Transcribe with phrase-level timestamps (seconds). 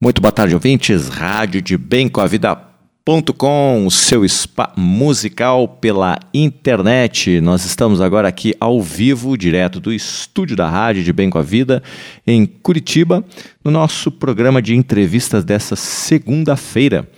[0.00, 1.08] Muito boa tarde, ouvintes.
[1.08, 7.40] Rádio de Bem com a Vida.com, o seu spa musical pela internet.
[7.40, 11.42] Nós estamos agora aqui ao vivo, direto do estúdio da Rádio de Bem com a
[11.42, 11.82] Vida,
[12.24, 13.24] em Curitiba,
[13.64, 17.10] no nosso programa de entrevistas dessa segunda-feira.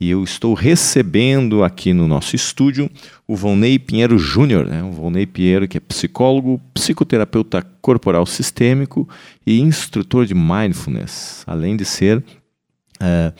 [0.00, 2.90] E eu estou recebendo aqui no nosso estúdio
[3.28, 4.82] o Volney Pinheiro Júnior, né?
[4.82, 9.06] o Volney Pinheiro que é psicólogo, psicoterapeuta corporal sistêmico
[9.46, 12.24] e instrutor de mindfulness, além de ser
[12.98, 13.30] é,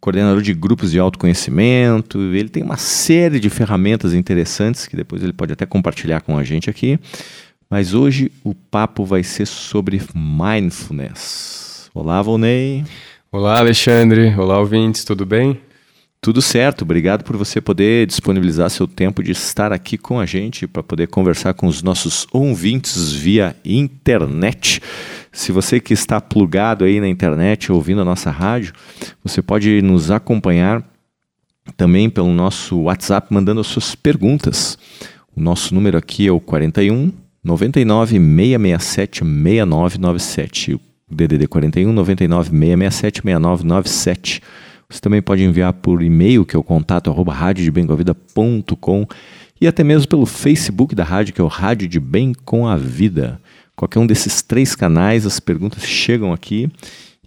[0.00, 2.18] coordenador de grupos de autoconhecimento.
[2.18, 6.42] Ele tem uma série de ferramentas interessantes que depois ele pode até compartilhar com a
[6.42, 6.98] gente aqui.
[7.68, 11.90] Mas hoje o papo vai ser sobre mindfulness.
[11.92, 12.86] Olá, Volney.
[13.30, 14.34] Olá, Alexandre.
[14.34, 15.65] Olá, ouvintes, tudo bem?
[16.20, 20.66] Tudo certo, obrigado por você poder disponibilizar seu tempo de estar aqui com a gente
[20.66, 24.80] para poder conversar com os nossos ouvintes via internet.
[25.30, 28.72] Se você que está plugado aí na internet ouvindo a nossa rádio,
[29.22, 30.82] você pode nos acompanhar
[31.76, 34.78] também pelo nosso WhatsApp mandando as suas perguntas.
[35.34, 37.12] O nosso número aqui é o 41
[37.44, 40.74] 99 667 6997.
[40.74, 44.42] O DDD 41 99 667 6997.
[44.88, 49.06] Você também pode enviar por e-mail, que é o contato arroba radiodebemcomavida.com
[49.60, 52.76] e até mesmo pelo Facebook da rádio, que é o Rádio de Bem com a
[52.76, 53.40] Vida.
[53.74, 56.70] Qualquer um desses três canais, as perguntas chegam aqui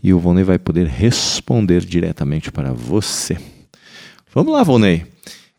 [0.02, 3.38] e o Volney vai poder responder diretamente para você.
[4.34, 5.06] Vamos lá, Volney.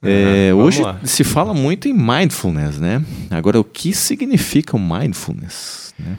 [0.03, 0.99] É, uhum, hoje lá.
[1.05, 3.05] se fala muito em mindfulness, né?
[3.31, 5.95] Agora, o que significa o mindfulness?
[5.99, 6.17] Né?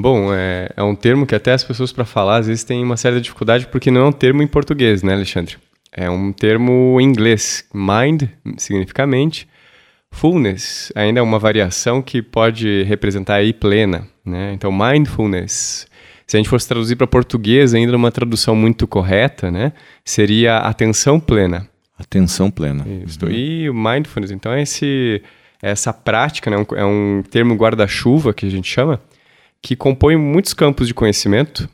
[0.00, 2.96] Bom, é, é um termo que até as pessoas para falar às vezes têm uma
[2.96, 5.56] certa dificuldade porque não é um termo em português, né, Alexandre?
[5.90, 7.64] É um termo em inglês.
[7.74, 8.24] Mind
[8.56, 9.48] significa mente.
[10.12, 14.52] Fullness ainda é uma variação que pode representar aí plena, né?
[14.52, 15.86] Então, mindfulness,
[16.26, 19.72] se a gente fosse traduzir para português, ainda uma tradução muito correta, né?
[20.04, 21.68] Seria atenção plena.
[21.98, 22.86] Atenção plena.
[23.04, 23.18] Isso.
[23.24, 23.30] Uhum.
[23.30, 25.20] E o mindfulness, então, é esse,
[25.60, 26.64] essa prática, né?
[26.76, 29.00] é um termo guarda-chuva que a gente chama,
[29.62, 31.68] que compõe muitos campos de conhecimento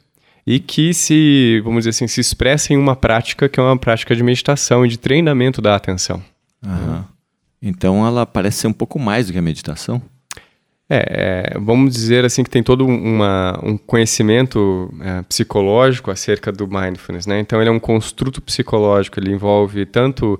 [0.46, 4.14] e que se, vamos dizer assim, se expressa em uma prática que é uma prática
[4.14, 6.22] de meditação e de treinamento da atenção.
[6.64, 7.04] Uhum.
[7.62, 10.02] Então ela parece ser um pouco mais do que a meditação?
[10.88, 16.68] É, é vamos dizer assim que tem todo uma, um conhecimento é, psicológico acerca do
[16.68, 17.40] mindfulness, né?
[17.40, 20.38] Então ele é um construto psicológico, ele envolve tanto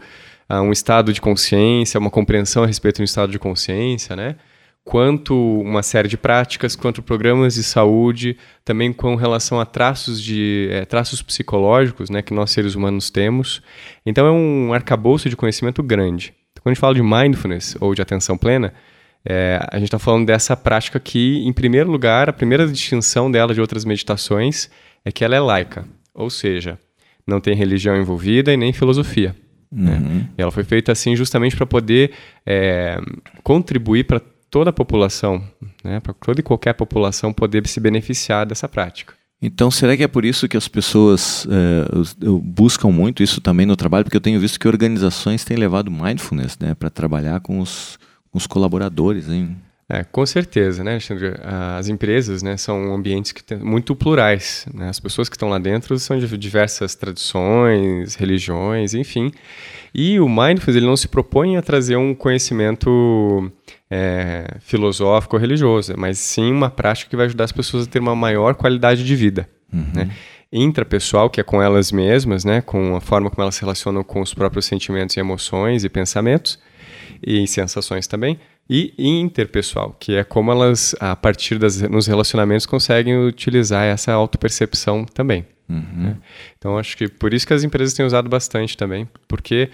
[0.51, 4.37] uh, um estado de consciência, uma compreensão a respeito do estado de consciência, né?
[4.85, 10.69] Quanto uma série de práticas, quanto programas de saúde, também com relação a traços de
[10.71, 13.63] é, traços psicológicos, né, que nós seres humanos temos.
[14.05, 16.35] Então é um arcabouço de conhecimento grande.
[16.53, 18.75] Então, quando a gente fala de mindfulness ou de atenção plena,
[19.25, 23.55] é, a gente está falando dessa prática que, em primeiro lugar, a primeira distinção dela
[23.55, 24.69] de outras meditações
[25.03, 26.79] é que ela é laica, ou seja,
[27.27, 29.35] não tem religião envolvida e nem filosofia.
[29.73, 29.93] Né?
[29.93, 30.01] Uhum.
[30.01, 30.29] Né?
[30.37, 32.13] E ela foi feita assim justamente para poder
[32.47, 32.99] é,
[33.43, 34.21] contribuir para
[34.55, 35.43] toda a população,
[35.83, 39.13] né, para toda e qualquer população poder se beneficiar dessa prática.
[39.43, 43.75] Então, será que é por isso que as pessoas é, buscam muito isso também no
[43.75, 44.05] trabalho?
[44.05, 47.99] Porque eu tenho visto que organizações têm levado mindfulness né, para trabalhar com os,
[48.31, 49.29] com os colaboradores.
[49.29, 49.57] Hein?
[49.89, 51.35] É, com certeza, né, Alexandre?
[51.77, 54.67] As empresas né, são ambientes que tem, muito plurais.
[54.73, 54.89] Né?
[54.89, 59.33] As pessoas que estão lá dentro são de diversas tradições, religiões, enfim.
[59.93, 63.51] E o mindfulness ele não se propõe a trazer um conhecimento
[63.91, 67.99] é, filosófico ou religioso, mas sim uma prática que vai ajudar as pessoas a ter
[67.99, 69.49] uma maior qualidade de vida.
[69.73, 69.87] Uhum.
[69.95, 70.11] Né?
[70.53, 72.61] Intrapessoal, que é com elas mesmas, né?
[72.61, 76.59] com a forma como elas se relacionam com os próprios sentimentos e emoções e pensamentos,
[77.23, 78.39] e sensações também.
[78.69, 85.05] E interpessoal, que é como elas, a partir das, nos relacionamentos, conseguem utilizar essa autopercepção
[85.05, 85.45] também.
[85.69, 85.85] Uhum.
[85.97, 86.17] Né?
[86.57, 89.71] Então, acho que por isso que as empresas têm usado bastante também, porque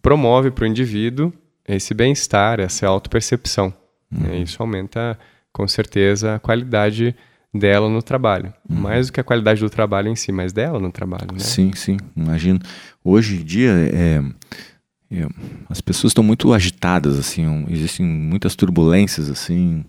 [0.00, 1.32] promove para o indivíduo
[1.66, 3.72] esse bem-estar, essa autopercepção.
[4.10, 4.42] Uhum.
[4.42, 5.18] Isso aumenta,
[5.52, 7.14] com certeza, a qualidade
[7.52, 8.52] dela no trabalho.
[8.68, 8.80] Uhum.
[8.80, 11.32] Mais do que a qualidade do trabalho em si, mas dela no trabalho.
[11.32, 11.40] Né?
[11.40, 11.96] Sim, sim.
[12.16, 12.60] Imagino.
[13.04, 14.22] Hoje em dia, é,
[15.10, 15.28] é,
[15.68, 19.84] as pessoas estão muito agitadas, assim, um, existem muitas turbulências, assim,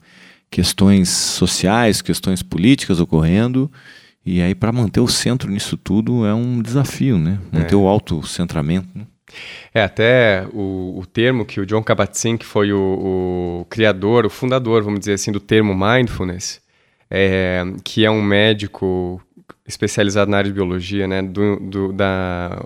[0.50, 3.71] questões sociais, questões políticas ocorrendo.
[4.25, 7.39] E aí, para manter o centro nisso tudo é um desafio, né?
[7.51, 7.77] Manter é.
[7.77, 8.88] o autocentramento.
[8.94, 9.06] Né?
[9.74, 14.30] É, até o, o termo que o John Kabat-Zinn, que foi o, o, criador, o
[14.30, 16.62] fundador, vamos dizer assim, do termo mindfulness,
[17.10, 19.22] é, que é um médico
[19.68, 22.62] especializado na área de biologia, né, do, do, da,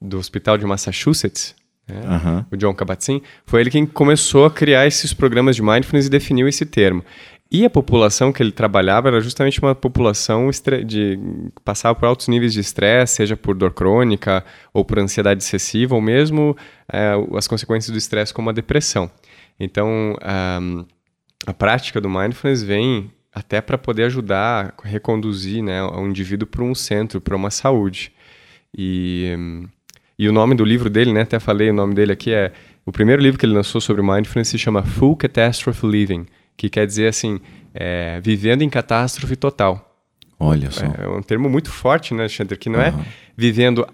[0.00, 1.54] do Hospital de Massachusetts,
[1.86, 2.44] né, uhum.
[2.50, 6.48] o John Kabat-Zinn, foi ele quem começou a criar esses programas de mindfulness e definiu
[6.48, 7.04] esse termo.
[7.54, 10.48] E a população que ele trabalhava era justamente uma população
[10.86, 11.18] de
[11.62, 16.00] passava por altos níveis de estresse, seja por dor crônica ou por ansiedade excessiva, ou
[16.00, 16.56] mesmo
[16.90, 19.10] é, as consequências do estresse como a depressão.
[19.60, 20.60] Então, a,
[21.46, 26.62] a prática do mindfulness vem até para poder ajudar a reconduzir né, o indivíduo para
[26.62, 28.12] um centro, para uma saúde.
[28.74, 29.36] E,
[30.18, 32.50] e o nome do livro dele, né, até falei o nome dele aqui, é
[32.86, 36.24] o primeiro livro que ele lançou sobre mindfulness se chama Full Catastrophe Living
[36.56, 37.40] que quer dizer assim,
[37.74, 39.88] é, vivendo em catástrofe total.
[40.38, 40.84] Olha só.
[40.84, 42.56] É, é um termo muito forte, né, Alexandre?
[42.56, 42.86] Que não uhum.
[42.86, 42.94] é
[43.36, 43.86] vivendo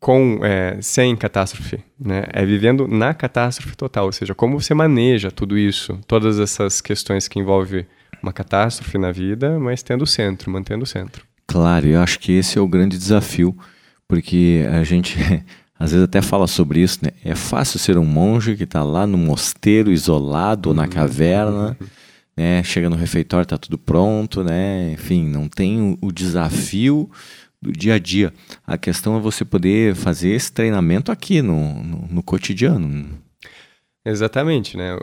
[0.00, 2.24] com é, sem catástrofe, né?
[2.32, 7.28] É vivendo na catástrofe total, ou seja, como você maneja tudo isso, todas essas questões
[7.28, 7.86] que envolvem
[8.20, 11.24] uma catástrofe na vida, mas tendo o centro, mantendo o centro.
[11.46, 13.56] Claro, eu acho que esse é o grande desafio,
[14.08, 15.16] porque a gente
[15.78, 17.12] às vezes até fala sobre isso, né?
[17.24, 20.88] É fácil ser um monge que está lá no mosteiro, isolado, ou na uhum.
[20.88, 21.76] caverna.
[21.80, 22.01] Uhum
[22.36, 22.62] né?
[22.62, 24.92] Chega no refeitório, tá tudo pronto, né?
[24.92, 27.10] Enfim, não tem o, desafio
[27.60, 28.32] do dia a dia.
[28.66, 33.08] A questão é você poder fazer esse treinamento aqui no, no, no cotidiano.
[34.04, 34.94] Exatamente, né?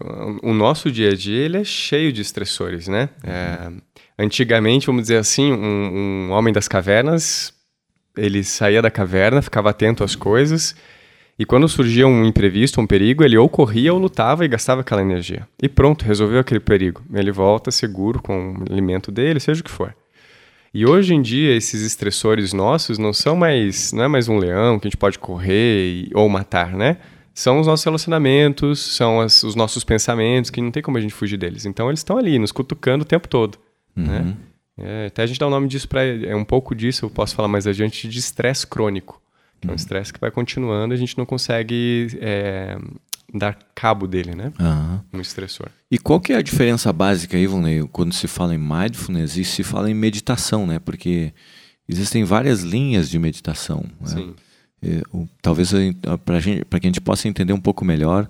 [0.43, 3.09] O, o, nosso dia a dia ele é cheio de estressores, né?
[3.23, 3.71] É,
[4.17, 7.53] antigamente, vamos dizer assim, um, um homem das cavernas,
[8.17, 10.75] ele saía da caverna, ficava atento às coisas
[11.39, 15.01] e quando surgia um imprevisto, um perigo, ele ou corria ou lutava e gastava aquela
[15.01, 15.47] energia.
[15.63, 17.01] E pronto, resolveu aquele perigo.
[17.13, 19.95] Ele volta seguro com o alimento dele, seja o que for.
[20.73, 24.77] E hoje em dia, esses estressores nossos não são mais, não é mais um leão
[24.77, 26.97] que a gente pode correr e, ou matar, né?
[27.33, 31.13] São os nossos relacionamentos, são as, os nossos pensamentos, que não tem como a gente
[31.13, 31.65] fugir deles.
[31.65, 33.57] Então, eles estão ali, nos cutucando o tempo todo,
[33.95, 34.19] né?
[34.19, 34.25] uhum.
[34.25, 34.37] né?
[34.77, 37.09] É, até a gente dá o um nome disso para é um pouco disso, eu
[37.09, 39.21] posso falar mais adiante, de estresse crônico.
[39.67, 42.77] É um estresse que vai continuando e a gente não consegue é,
[43.33, 44.53] dar cabo dele, né?
[44.59, 45.19] Uhum.
[45.19, 45.67] Um estressor.
[45.91, 49.63] E qual que é a diferença básica, Ivonei, quando se fala em mindfulness e se
[49.63, 50.79] fala em meditação, né?
[50.79, 51.33] Porque
[51.87, 53.83] existem várias linhas de meditação.
[53.99, 54.07] Né?
[54.07, 54.35] Sim.
[54.81, 55.71] É, o, talvez
[56.23, 58.29] para que a gente possa entender um pouco melhor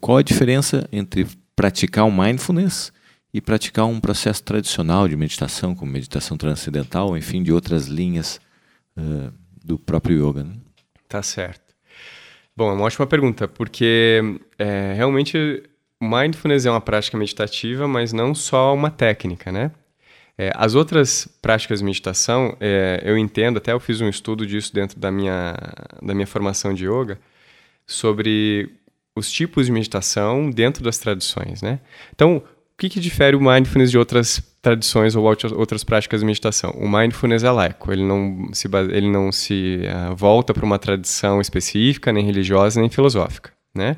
[0.00, 2.92] qual a diferença entre praticar o mindfulness
[3.32, 8.38] e praticar um processo tradicional de meditação, como meditação transcendental, enfim, de outras linhas
[8.96, 9.32] uh,
[9.64, 10.44] do próprio yoga.
[10.44, 10.54] Né?
[11.08, 11.74] Tá certo.
[12.56, 14.20] Bom, é uma ótima pergunta, porque
[14.58, 15.62] é, realmente
[16.00, 19.70] mindfulness é uma prática meditativa, mas não só uma técnica, né?
[20.36, 24.74] É, as outras práticas de meditação, é, eu entendo, até eu fiz um estudo disso
[24.74, 25.54] dentro da minha,
[26.02, 27.18] da minha formação de yoga,
[27.86, 28.70] sobre
[29.14, 31.80] os tipos de meditação dentro das tradições, né?
[32.14, 32.42] Então,
[32.76, 36.70] que, que difere o mindfulness de outras tradições ou outras práticas de meditação.
[36.72, 41.40] O mindfulness é laico, ele não se, ele não se uh, volta para uma tradição
[41.40, 43.96] específica, nem religiosa, nem filosófica, né?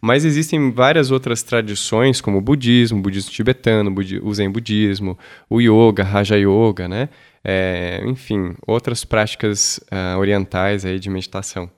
[0.00, 5.18] Mas existem várias outras tradições, como o budismo, o budismo tibetano, o zen budismo,
[5.50, 7.08] o yoga, raja yoga, né?
[7.42, 11.68] É, enfim, outras práticas uh, orientais aí de meditação.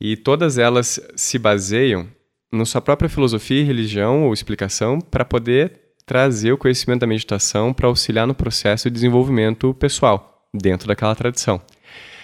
[0.00, 2.06] E todas elas se baseiam
[2.50, 5.72] na sua própria filosofia, religião ou explicação para poder
[6.06, 11.60] trazer o conhecimento da meditação para auxiliar no processo de desenvolvimento pessoal dentro daquela tradição.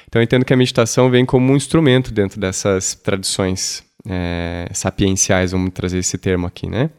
[0.09, 5.53] Então eu entendo que a meditação vem como um instrumento dentro dessas tradições é, sapienciais,
[5.53, 6.91] vamos trazer esse termo aqui, né?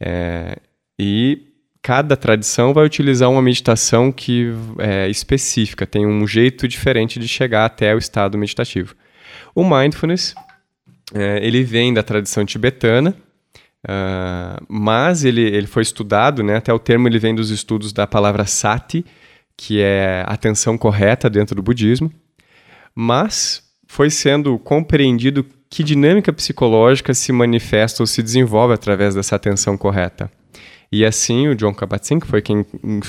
[0.00, 0.58] É,
[0.98, 7.26] e cada tradição vai utilizar uma meditação que é específica, tem um jeito diferente de
[7.26, 8.94] chegar até o estado meditativo.
[9.54, 10.34] O mindfulness,
[11.14, 13.14] é, ele vem da tradição tibetana,
[13.82, 18.06] Uh, mas ele, ele foi estudado, né, até o termo ele vem dos estudos da
[18.06, 19.04] palavra sati,
[19.56, 22.10] que é atenção correta dentro do budismo,
[22.94, 29.76] mas foi sendo compreendido que dinâmica psicológica se manifesta ou se desenvolve através dessa atenção
[29.76, 30.30] correta.
[30.90, 32.64] E assim, o John Kabat-Zinn, que foi quem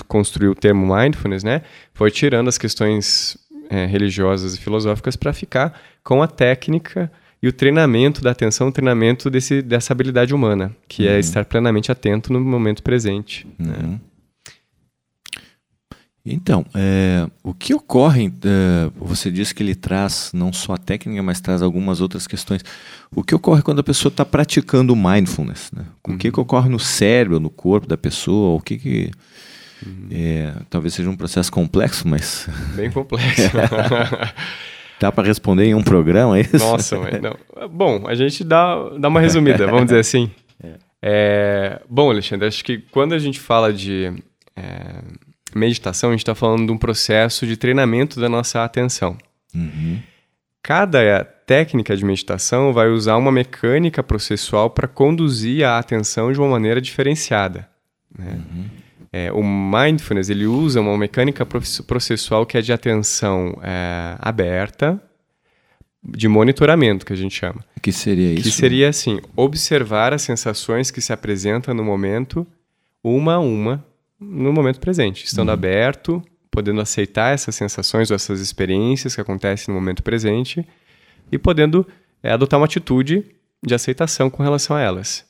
[0.08, 1.62] construiu o termo mindfulness, né,
[1.94, 3.38] foi tirando as questões
[3.70, 7.12] é, religiosas e filosóficas para ficar com a técnica
[7.44, 11.18] e o treinamento da atenção, o treinamento desse, dessa habilidade humana, que é uhum.
[11.18, 13.46] é estar plenamente atento no momento presente.
[13.60, 13.76] Né?
[13.84, 13.92] Uhum.
[13.92, 14.00] Né?
[16.26, 18.28] Então, é, o que ocorre?
[18.46, 22.64] É, você disse que ele traz não só a técnica, mas traz algumas outras questões.
[23.14, 25.70] O que ocorre quando a pessoa está praticando mindfulness?
[25.74, 25.84] Né?
[26.02, 26.44] O que, que uhum.
[26.44, 28.56] ocorre no cérebro, no corpo da pessoa?
[28.56, 29.12] O que, que
[29.86, 30.08] uhum.
[30.10, 33.52] é, talvez seja um processo complexo, mas bem complexo.
[35.04, 36.58] Dá para responder em um programa, é isso?
[36.58, 37.36] Nossa, mas não.
[37.70, 40.32] Bom, a gente dá, dá uma resumida, vamos dizer assim.
[40.66, 40.76] É.
[41.02, 44.14] É, bom, Alexandre, acho que quando a gente fala de
[44.56, 45.02] é,
[45.54, 49.18] meditação, a gente está falando de um processo de treinamento da nossa atenção.
[49.54, 50.00] Uhum.
[50.62, 56.48] Cada técnica de meditação vai usar uma mecânica processual para conduzir a atenção de uma
[56.48, 57.68] maneira diferenciada.
[58.18, 58.40] Né?
[59.16, 65.00] É, o mindfulness ele usa uma mecânica processual que é de atenção é, aberta,
[66.04, 67.64] de monitoramento, que a gente chama.
[67.80, 68.42] Que seria isso?
[68.42, 72.46] Que seria assim, observar as sensações que se apresentam no momento,
[73.04, 73.86] uma a uma,
[74.20, 75.54] no momento presente, estando uhum.
[75.54, 80.68] aberto, podendo aceitar essas sensações ou essas experiências que acontecem no momento presente
[81.32, 81.88] e podendo
[82.24, 83.24] é, adotar uma atitude
[83.64, 85.24] de aceitação com relação a elas.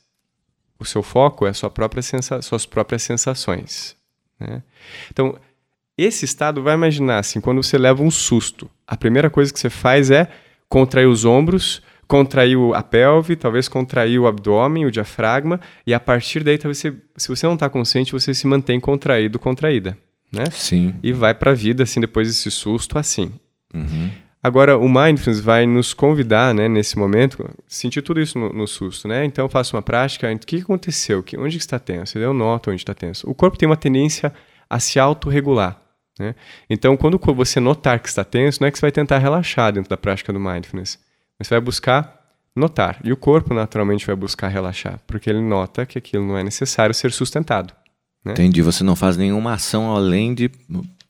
[0.83, 2.03] O seu foco é sua própria
[2.41, 3.95] suas próprias sensações.
[4.37, 4.61] Né?
[5.09, 5.37] Então,
[5.97, 9.69] esse estado, vai imaginar assim, quando você leva um susto, a primeira coisa que você
[9.69, 10.27] faz é
[10.67, 16.43] contrair os ombros, contrair a pelve, talvez contrair o abdômen, o diafragma, e a partir
[16.43, 19.97] daí, talvez você, se você não está consciente, você se mantém contraído, contraída.
[20.29, 20.43] Né?
[20.51, 20.95] Sim.
[21.01, 23.31] E vai para a vida, assim, depois desse susto, assim.
[23.73, 24.11] Uhum.
[24.43, 29.07] Agora, o Mindfulness vai nos convidar, né, nesse momento, sentir tudo isso no, no susto,
[29.07, 29.23] né?
[29.23, 31.23] Então, eu faço uma prática, o que aconteceu?
[31.23, 32.19] Que, onde está tenso?
[32.19, 33.29] Eu noto onde está tenso.
[33.29, 34.33] O corpo tem uma tendência
[34.69, 35.81] a se autorregular.
[36.19, 36.35] Né?
[36.69, 39.89] Então, quando você notar que está tenso, não é que você vai tentar relaxar dentro
[39.89, 40.99] da prática do mindfulness,
[41.41, 42.21] você vai buscar
[42.53, 42.99] notar.
[43.01, 46.93] E o corpo, naturalmente, vai buscar relaxar, porque ele nota que aquilo não é necessário
[46.93, 47.73] ser sustentado.
[48.23, 48.33] Né?
[48.33, 48.61] Entendi.
[48.61, 50.51] Você não faz nenhuma ação além de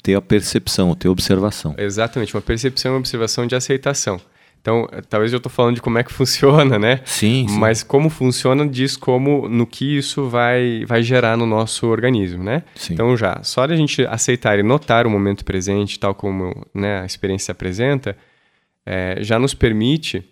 [0.03, 1.74] ter a percepção, ter a observação.
[1.77, 2.36] Exatamente.
[2.36, 4.19] Uma percepção e uma observação de aceitação.
[4.62, 7.01] Então, talvez eu estou falando de como é que funciona, né?
[7.05, 11.88] Sim, sim, Mas como funciona diz como no que isso vai, vai gerar no nosso
[11.88, 12.63] organismo, né?
[12.75, 12.93] Sim.
[12.93, 17.01] Então já, só de a gente aceitar e notar o momento presente, tal como né,
[17.01, 18.15] a experiência se apresenta,
[18.86, 20.24] é, já nos permite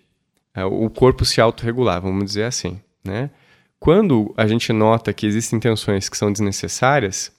[0.54, 3.30] é, o corpo se autorregular, vamos dizer assim, né?
[3.78, 7.32] Quando a gente nota que existem tensões que são desnecessárias,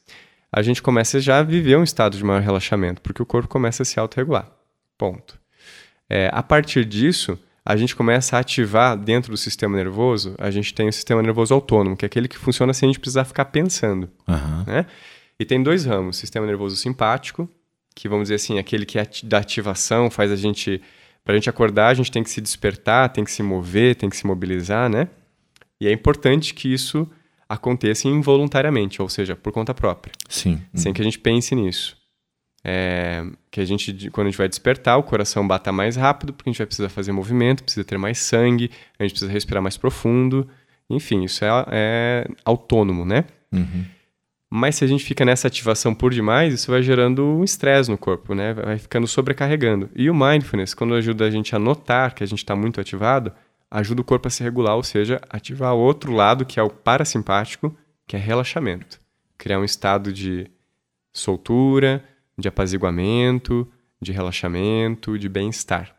[0.55, 3.81] a gente começa já a viver um estado de maior relaxamento, porque o corpo começa
[3.81, 4.51] a se autorregular.
[4.95, 5.39] Ponto.
[6.07, 10.72] É, a partir disso, a gente começa a ativar dentro do sistema nervoso, a gente
[10.72, 13.45] tem o sistema nervoso autônomo, que é aquele que funciona sem a gente precisar ficar
[13.45, 14.07] pensando.
[14.27, 14.63] Uhum.
[14.67, 14.86] Né?
[15.39, 17.50] E tem dois ramos: sistema nervoso simpático,
[17.95, 20.79] que vamos dizer assim, aquele que é da ativação, faz a gente.
[21.25, 24.10] Para a gente acordar, a gente tem que se despertar, tem que se mover, tem
[24.10, 25.07] que se mobilizar, né?
[25.79, 27.10] E é importante que isso
[27.53, 30.12] aconteça involuntariamente, ou seja, por conta própria.
[30.27, 30.62] Sim.
[30.74, 31.98] Sem que a gente pense nisso.
[32.65, 36.50] É, que a gente, quando a gente vai despertar, o coração bata mais rápido, porque
[36.50, 39.77] a gente vai precisar fazer movimento, precisa ter mais sangue, a gente precisa respirar mais
[39.77, 40.48] profundo.
[40.89, 43.25] Enfim, isso é, é autônomo, né?
[43.51, 43.86] Uhum.
[44.50, 47.98] Mas se a gente fica nessa ativação por demais, isso vai gerando um estresse no
[47.98, 48.53] corpo, né?
[48.53, 49.89] Vai ficando sobrecarregando.
[49.95, 53.31] E o mindfulness, quando ajuda a gente a notar que a gente está muito ativado,
[53.74, 57.75] ajuda o corpo a se regular, ou seja, ativar outro lado, que é o parasimpático,
[58.06, 59.01] que é relaxamento.
[59.36, 60.48] Criar um estado de
[61.12, 62.03] soltura,
[62.38, 63.68] de apaziguamento,
[64.00, 65.96] de relaxamento, de bem-estar.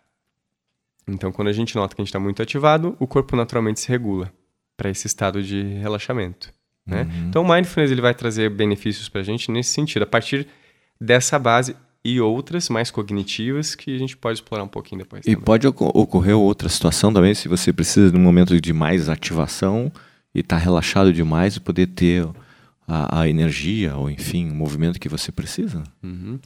[1.06, 3.88] Então, quando a gente nota que a gente está muito ativado, o corpo naturalmente se
[3.88, 4.32] regula
[4.76, 6.52] para esse estado de relaxamento.
[6.86, 7.02] Né?
[7.02, 7.28] Uhum.
[7.28, 10.46] Então, o mindfulness ele vai trazer benefícios para a gente nesse sentido, a partir
[11.00, 15.22] dessa base e outras mais cognitivas que a gente pode explorar um pouquinho depois.
[15.22, 15.40] E também.
[15.40, 19.90] pode ocorrer outra situação também, se você precisa de um momento de mais ativação
[20.34, 22.28] e está relaxado demais, poder ter
[22.86, 25.82] a, a, energia, ou enfim, o movimento que você precisa.
[26.02, 26.38] Uhum.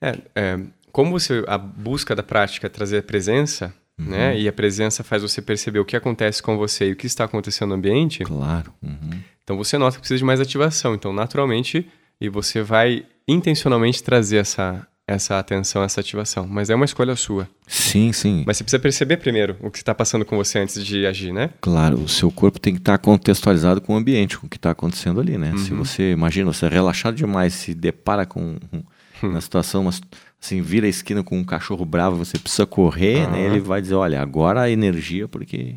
[0.00, 0.60] É, é,
[0.92, 4.10] como você, a busca da prática é trazer a presença, uhum.
[4.10, 4.38] né?
[4.38, 7.24] E a presença faz você perceber o que acontece com você e o que está
[7.24, 8.22] acontecendo no ambiente.
[8.22, 8.72] Claro.
[8.80, 9.20] Uhum.
[9.42, 10.94] Então você nota que precisa de mais ativação.
[10.94, 11.88] Então, naturalmente,
[12.20, 16.46] e você vai intencionalmente trazer essa, essa atenção, essa ativação.
[16.48, 17.48] Mas é uma escolha sua.
[17.66, 18.44] Sim, sim.
[18.46, 21.50] Mas você precisa perceber primeiro o que está passando com você antes de agir, né?
[21.60, 24.56] Claro, o seu corpo tem que estar tá contextualizado com o ambiente, com o que
[24.56, 25.52] está acontecendo ali, né?
[25.52, 25.58] Uhum.
[25.58, 28.82] Se você, imagina, você é relaxado demais, se depara com um, hum.
[29.22, 29.92] uma situação, uma,
[30.40, 33.46] assim, vira a esquina com um cachorro bravo, você precisa correr, né?
[33.46, 35.76] Ele vai dizer, olha, agora a energia, porque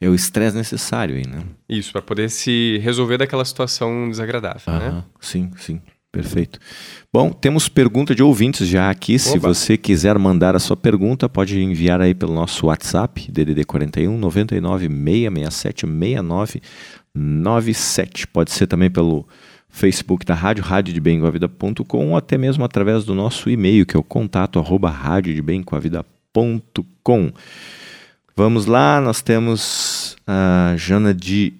[0.00, 1.44] é o estresse necessário aí, né?
[1.68, 5.04] Isso, para poder se resolver daquela situação desagradável, né?
[5.20, 5.80] Sim, sim.
[6.12, 6.58] Perfeito.
[7.12, 9.14] Bom, temos pergunta de ouvintes já aqui.
[9.14, 9.20] Oba.
[9.20, 14.18] Se você quiser mandar a sua pergunta, pode enviar aí pelo nosso WhatsApp, DDD 41
[14.18, 16.60] 99 667 69
[17.14, 18.26] 97.
[18.26, 19.24] Pode ser também pelo
[19.68, 24.58] Facebook da Rádio, radiodebemcoavida.com ou até mesmo através do nosso e-mail, que é o contato
[24.58, 27.32] arroba radiodebemcoavida.com.
[28.36, 31.52] Vamos lá, nós temos a Jana de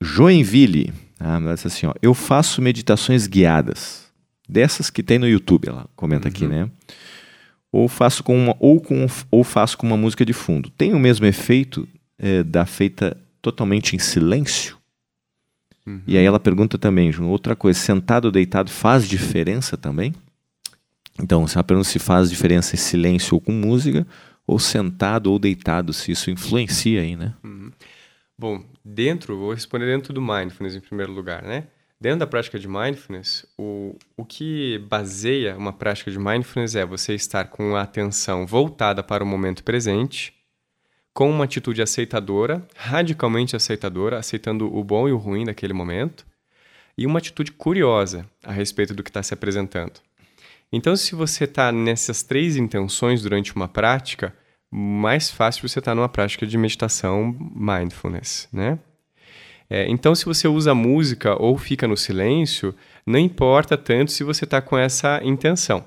[0.00, 1.03] Joinville.
[1.26, 4.12] Ah, mas assim, ó, eu faço meditações guiadas,
[4.46, 6.34] dessas que tem no YouTube, ela comenta uhum.
[6.34, 6.68] aqui, né?
[7.72, 10.68] Ou faço com uma, ou com ou faço com uma música de fundo.
[10.68, 11.88] Tem o mesmo efeito
[12.18, 14.76] é, da feita totalmente em silêncio?
[15.86, 16.02] Uhum.
[16.06, 20.14] E aí ela pergunta também, outra coisa, sentado ou deitado faz diferença também?
[21.18, 24.06] Então, ela pergunta se faz diferença em silêncio ou com música,
[24.46, 27.32] ou sentado ou deitado, se isso influencia aí, né?
[27.42, 27.70] Uhum.
[28.36, 31.68] Bom, dentro, vou responder dentro do mindfulness em primeiro lugar, né?
[32.00, 37.14] Dentro da prática de mindfulness, o, o que baseia uma prática de mindfulness é você
[37.14, 40.34] estar com a atenção voltada para o momento presente,
[41.14, 46.26] com uma atitude aceitadora, radicalmente aceitadora, aceitando o bom e o ruim daquele momento,
[46.98, 50.00] e uma atitude curiosa a respeito do que está se apresentando.
[50.72, 54.34] Então, se você está nessas três intenções durante uma prática,
[54.76, 58.76] mais fácil você está numa prática de meditação mindfulness, né?
[59.70, 62.74] É, então, se você usa música ou fica no silêncio,
[63.06, 65.84] não importa tanto se você está com essa intenção.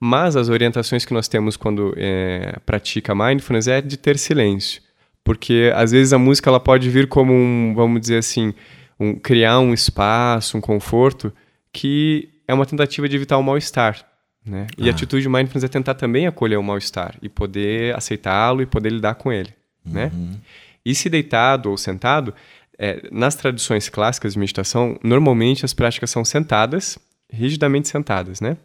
[0.00, 4.80] Mas as orientações que nós temos quando é, pratica mindfulness é de ter silêncio.
[5.22, 8.54] Porque às vezes a música ela pode vir como um, vamos dizer assim,
[8.98, 11.30] um, criar um espaço, um conforto,
[11.70, 14.09] que é uma tentativa de evitar o mal-estar.
[14.50, 14.66] Né?
[14.76, 14.94] E a ah.
[14.94, 19.14] atitude de mindfulness é tentar também acolher o mal-estar e poder aceitá-lo e poder lidar
[19.14, 19.54] com ele.
[19.86, 20.10] Né?
[20.12, 20.26] Uhum.
[20.26, 20.36] Né?
[20.84, 22.34] E se deitado ou sentado,
[22.76, 26.98] é, nas tradições clássicas de meditação, normalmente as práticas são sentadas,
[27.32, 28.56] rigidamente sentadas, né?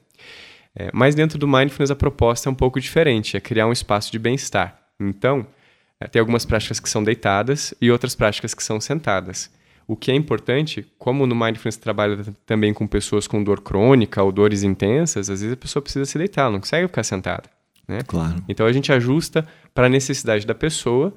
[0.76, 4.12] É, mas dentro do mindfulness a proposta é um pouco diferente, é criar um espaço
[4.12, 4.78] de bem-estar.
[5.00, 5.46] Então,
[6.00, 9.52] é, tem algumas práticas que são deitadas e outras práticas que são sentadas.
[9.88, 14.32] O que é importante, como no mindfulness trabalha também com pessoas com dor crônica ou
[14.32, 17.44] dores intensas, às vezes a pessoa precisa se deitar, não consegue ficar sentada.
[17.88, 18.00] Né?
[18.08, 18.44] Claro.
[18.50, 21.14] Então a gente ajusta para a necessidade da pessoa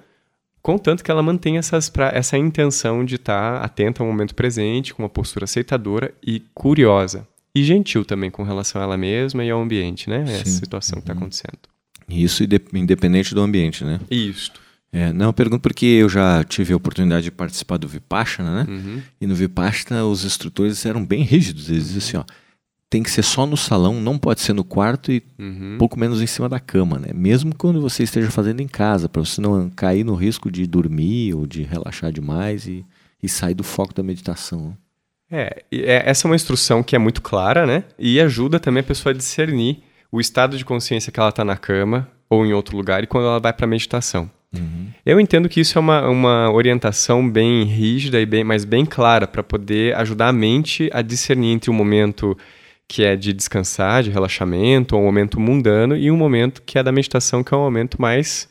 [0.68, 4.92] contanto que ela mantenha essas, pra, essa intenção de estar tá atenta ao momento presente,
[4.92, 7.26] com uma postura aceitadora e curiosa.
[7.54, 10.26] E gentil também com relação a ela mesma e ao ambiente, né?
[10.26, 10.32] Sim.
[10.32, 11.20] Essa situação tá uhum.
[11.20, 11.58] que está acontecendo.
[12.08, 12.44] Isso
[12.74, 13.98] independente do ambiente, né?
[14.10, 14.52] Isso.
[14.92, 18.66] É, não, eu pergunto porque eu já tive a oportunidade de participar do Vipassana, né?
[18.68, 19.02] Uhum.
[19.20, 21.68] E no Vipassana os instrutores eram bem rígidos.
[21.68, 22.34] Eles diziam assim, ó,
[22.90, 25.76] tem que ser só no salão, não pode ser no quarto e uhum.
[25.78, 27.08] pouco menos em cima da cama, né?
[27.14, 31.34] Mesmo quando você esteja fazendo em casa, para você não cair no risco de dormir
[31.34, 32.84] ou de relaxar demais e,
[33.22, 34.76] e sair do foco da meditação.
[35.30, 37.84] É, é, essa é uma instrução que é muito clara, né?
[37.98, 41.58] E ajuda também a pessoa a discernir o estado de consciência que ela está na
[41.58, 44.30] cama ou em outro lugar e quando ela vai para a meditação.
[44.54, 44.88] Uhum.
[45.04, 49.26] Eu entendo que isso é uma, uma orientação bem rígida e bem, mas bem clara
[49.26, 52.36] para poder ajudar a mente a discernir entre o momento
[52.86, 56.90] que é de descansar, de relaxamento, um momento mundano, e um momento que é da
[56.90, 58.48] meditação, que é um momento mais,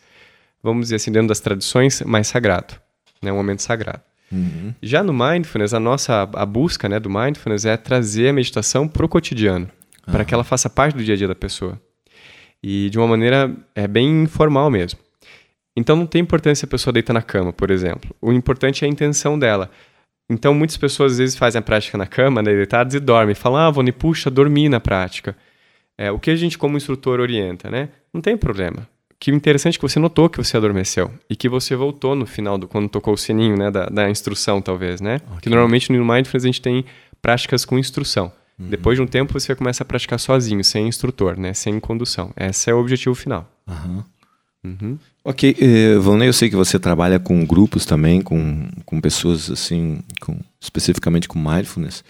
[0.62, 2.76] vamos dizer assim, dentro das tradições, mais sagrado,
[3.21, 3.32] né?
[3.32, 4.02] um momento sagrado.
[4.32, 4.76] Uhum.
[4.82, 9.06] Já no mindfulness, a nossa a busca né, do mindfulness é trazer a meditação para
[9.06, 9.71] o cotidiano,
[10.06, 10.13] uhum.
[10.13, 11.82] para que ela faça parte do dia a dia da pessoa.
[12.62, 15.00] E de uma maneira é bem informal mesmo.
[15.78, 18.10] Então não tem importância a pessoa deita na cama, por exemplo.
[18.20, 19.70] O importante é a intenção dela.
[20.28, 23.36] Então, muitas pessoas às vezes fazem a prática na cama, né, deitadas e dormem.
[23.36, 25.38] Falam, ah, Vone, puxa, dormi na prática.
[25.96, 27.90] É, o que a gente, como instrutor, orienta, né?
[28.13, 28.88] Não tem problema.
[29.20, 32.58] Que interessante é que você notou que você adormeceu e que você voltou no final,
[32.58, 35.22] do, quando tocou o sininho, né, da, da instrução, talvez, né?
[35.28, 35.42] Okay.
[35.44, 36.86] Que normalmente no Mindfulness a gente tem
[37.22, 38.32] práticas com instrução.
[38.60, 38.68] Uhum.
[38.68, 41.54] Depois de um tempo você começa a praticar sozinho, sem instrutor, né?
[41.54, 42.32] Sem condução.
[42.36, 43.50] Esse é o objetivo final.
[43.68, 44.04] Uhum.
[44.63, 44.98] Uhum.
[45.24, 50.00] Ok, eh, Valnei, eu sei que você trabalha com grupos também, com, com pessoas assim,
[50.20, 52.04] com, especificamente com mindfulness.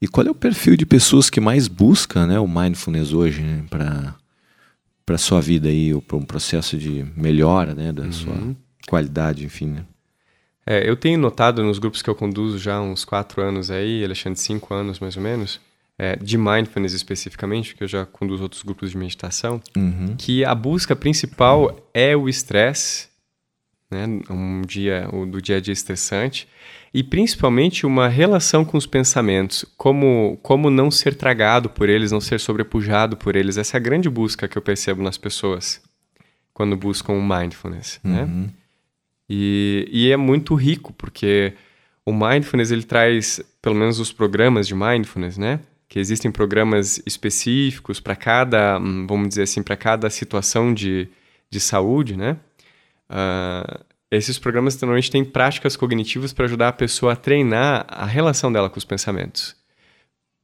[0.00, 3.64] E qual é o perfil de pessoas que mais busca né, o mindfulness hoje né,
[3.70, 4.14] para
[5.04, 8.12] para sua vida aí, ou para um processo de melhora né, da uhum.
[8.12, 9.84] sua qualidade, enfim, né?
[10.64, 14.04] É, eu tenho notado nos grupos que eu conduzo já há uns quatro anos aí,
[14.04, 15.60] Alexandre, cinco anos mais ou menos,
[15.98, 20.14] é, de mindfulness especificamente, que eu já conduzo outros grupos de meditação, uhum.
[20.16, 23.08] que a busca principal é o estresse,
[23.90, 26.48] né, um dia o do dia a dia estressante,
[26.94, 32.20] e principalmente uma relação com os pensamentos, como, como não ser tragado por eles, não
[32.20, 33.56] ser sobrepujado por eles.
[33.56, 35.80] Essa é a grande busca que eu percebo nas pessoas
[36.52, 38.24] quando buscam o mindfulness, né?
[38.24, 38.42] uhum.
[38.42, 38.48] né?
[39.28, 41.54] E, e é muito rico, porque
[42.04, 45.60] o mindfulness ele traz, pelo menos os programas de mindfulness, né?
[45.92, 51.06] Que existem programas específicos para cada, hum, vamos dizer assim, para cada situação de,
[51.50, 52.38] de saúde, né?
[53.10, 58.50] Uh, esses programas normalmente têm práticas cognitivas para ajudar a pessoa a treinar a relação
[58.50, 59.54] dela com os pensamentos.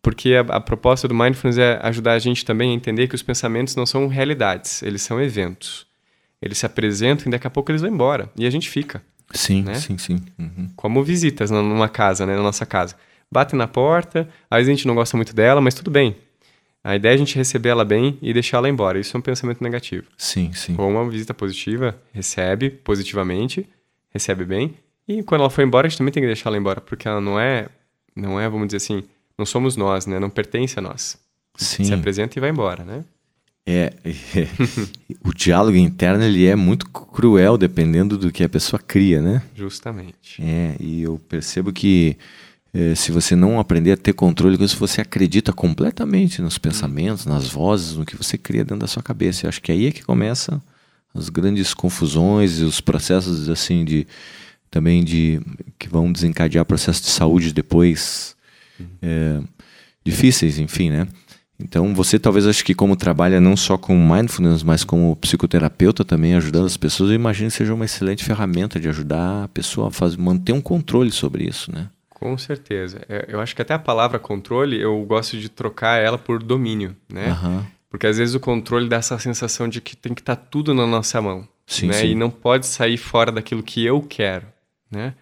[0.02, 3.22] Porque a, a, proposta do mindfulness é ajudar a gente também a entender que os
[3.22, 5.86] pensamentos não são realidades, eles são eventos.
[6.42, 8.30] Eles se apresentam e daqui a pouco eles vão embora.
[8.36, 9.02] E a gente fica.
[9.32, 9.76] Sim, né?
[9.76, 10.20] sim, sim.
[10.38, 10.68] Uhum.
[10.76, 12.36] Como visitas numa casa, né?
[12.36, 12.96] na nossa casa
[13.30, 16.16] bate na porta, às vezes a gente não gosta muito dela, mas tudo bem.
[16.82, 18.98] A ideia é a gente receber ela bem e deixar ela embora.
[18.98, 20.06] Isso é um pensamento negativo.
[20.16, 20.74] Sim, sim.
[20.78, 23.68] Ou uma visita positiva, recebe positivamente,
[24.10, 24.74] recebe bem.
[25.06, 27.20] E quando ela for embora, a gente também tem que deixar ela embora, porque ela
[27.20, 27.68] não é,
[28.14, 29.04] não é, vamos dizer assim,
[29.36, 30.18] não somos nós, né?
[30.18, 31.18] Não pertence a nós.
[31.56, 31.84] Sim.
[31.84, 33.04] Se apresenta e vai embora, né?
[33.66, 34.48] É, é
[35.22, 39.42] o diálogo interno ele é muito cruel dependendo do que a pessoa cria, né?
[39.54, 40.42] Justamente.
[40.42, 42.16] É, e eu percebo que
[42.72, 47.48] é, se você não aprender a ter controle, se você acredita completamente nos pensamentos, nas
[47.48, 49.46] vozes, no que você cria dentro da sua cabeça.
[49.46, 50.60] Eu acho que aí é que começa
[51.14, 54.06] as grandes confusões e os processos assim de
[54.70, 55.40] também de
[55.78, 58.36] que vão desencadear processos de saúde depois
[59.00, 59.40] é,
[60.04, 61.08] difíceis, enfim, né?
[61.60, 66.34] Então você talvez acho que como trabalha não só com mindfulness, mas como psicoterapeuta também
[66.34, 69.90] ajudando as pessoas, eu imagino que seja uma excelente ferramenta de ajudar a pessoa a
[69.90, 71.88] fazer, manter um controle sobre isso, né?
[72.18, 73.00] Com certeza.
[73.08, 76.96] É, eu acho que até a palavra controle, eu gosto de trocar ela por domínio,
[77.08, 77.36] né?
[77.42, 77.64] Uhum.
[77.90, 80.74] Porque às vezes o controle dá essa sensação de que tem que estar tá tudo
[80.74, 81.94] na nossa mão, sim, né?
[81.94, 82.06] Sim.
[82.08, 84.46] E não pode sair fora daquilo que eu quero,
[84.90, 85.14] né?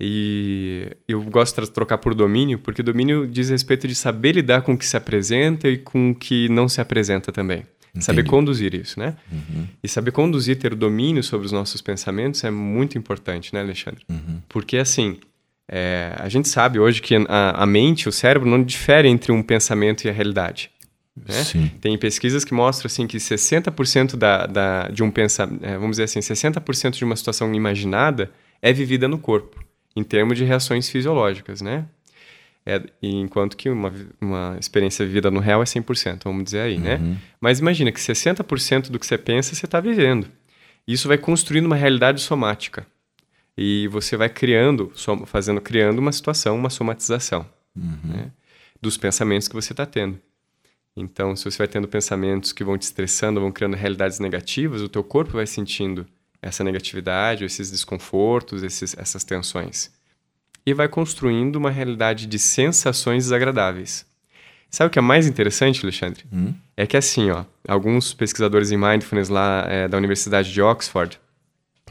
[0.00, 4.72] E eu gosto de trocar por domínio, porque domínio diz respeito de saber lidar com
[4.72, 7.64] o que se apresenta e com o que não se apresenta também.
[7.90, 8.04] Entendi.
[8.06, 9.14] Saber conduzir isso, né?
[9.30, 9.68] Uhum.
[9.82, 14.02] E saber conduzir, ter o domínio sobre os nossos pensamentos é muito importante, né, Alexandre?
[14.08, 14.40] Uhum.
[14.48, 15.18] Porque, assim,
[15.74, 19.42] é, a gente sabe hoje que a, a, mente, o cérebro, não difere entre um
[19.42, 20.70] pensamento e a realidade.
[21.16, 21.70] Né?
[21.80, 26.04] Tem pesquisas que mostram assim, que 60% da, da, de um pensamento, é, vamos dizer
[26.04, 28.30] assim, 60% de uma situação imaginada
[28.60, 29.64] é vivida no corpo,
[29.96, 31.86] em termos de reações fisiológicas, né?
[32.66, 36.96] É, enquanto que uma, uma experiência vivida no real é 100%, vamos dizer aí, né?
[36.96, 37.12] uhum.
[37.12, 37.16] né?
[37.40, 40.28] Mas imagina que 60% do que você pensa, você está vivendo.
[40.86, 42.86] Isso vai construindo uma realidade somática
[43.56, 44.92] e você vai criando,
[45.26, 47.98] fazendo, criando uma situação, uma somatização uhum.
[48.04, 48.30] né,
[48.80, 50.18] dos pensamentos que você está tendo.
[50.96, 54.88] Então, se você vai tendo pensamentos que vão te estressando, vão criando realidades negativas, o
[54.88, 56.06] teu corpo vai sentindo
[56.40, 59.90] essa negatividade, esses desconfortos, esses, essas tensões.
[60.66, 64.04] E vai construindo uma realidade de sensações desagradáveis.
[64.70, 66.24] Sabe o que é mais interessante, Alexandre?
[66.32, 66.54] Hum?
[66.76, 71.18] É que assim, ó, alguns pesquisadores em mindfulness lá é, da Universidade de Oxford,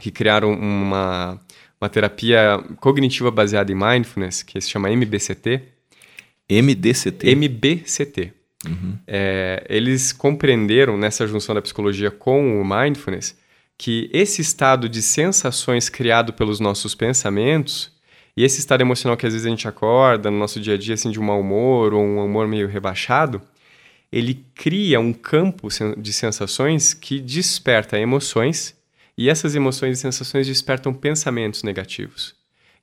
[0.00, 1.40] que criaram uma,
[1.82, 5.62] uma terapia cognitiva baseada em mindfulness, que se chama MBCT.
[6.48, 7.28] MDCT?
[7.28, 8.32] MBCT.
[8.64, 8.96] Uhum.
[9.04, 13.36] É, eles compreenderam nessa junção da psicologia com o mindfulness
[13.76, 17.90] que esse estado de sensações criado pelos nossos pensamentos
[18.36, 20.94] e esse estado emocional que às vezes a gente acorda no nosso dia a dia
[20.94, 23.42] assim de um mau humor ou um humor meio rebaixado,
[24.12, 25.66] ele cria um campo
[25.98, 28.80] de sensações que desperta emoções
[29.16, 32.34] e essas emoções e sensações despertam pensamentos negativos.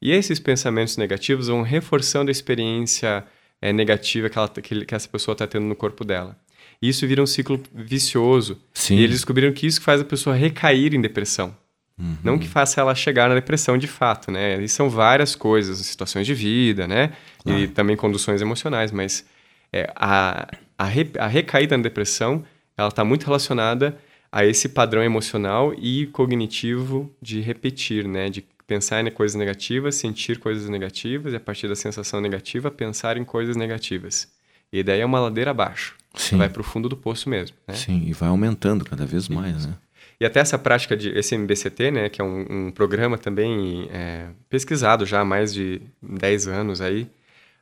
[0.01, 3.25] E esses pensamentos negativos vão reforçando a experiência
[3.61, 6.37] é, negativa que, ela, que, que essa pessoa está tendo no corpo dela.
[6.81, 8.57] E isso vira um ciclo vicioso.
[8.73, 8.95] Sim.
[8.95, 11.53] E eles descobriram que isso faz a pessoa recair em depressão.
[11.97, 12.15] Uhum.
[12.23, 14.61] Não que faça ela chegar na depressão de fato, né?
[14.63, 17.11] E são várias coisas, situações de vida, né?
[17.45, 19.25] E também conduções emocionais, mas
[19.73, 22.45] é, a, a, re, a recaída na depressão,
[22.77, 23.97] ela está muito relacionada
[24.31, 28.29] a esse padrão emocional e cognitivo de repetir, né?
[28.29, 33.17] De pensar em coisas negativas, sentir coisas negativas e a partir da sensação negativa pensar
[33.17, 34.31] em coisas negativas.
[34.71, 35.95] E daí é uma ladeira abaixo.
[36.13, 36.37] Sim.
[36.37, 37.55] Vai para o fundo do poço mesmo.
[37.67, 37.73] Né?
[37.73, 39.73] Sim, e vai aumentando cada vez mais, né?
[40.19, 44.27] E até essa prática de esse MBCT, né, que é um, um programa também é,
[44.49, 47.03] pesquisado já há mais de 10 anos aí,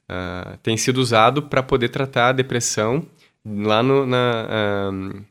[0.09, 3.05] uh, tem sido usado para poder tratar a depressão
[3.45, 4.47] lá no, na,
[4.91, 5.25] uh,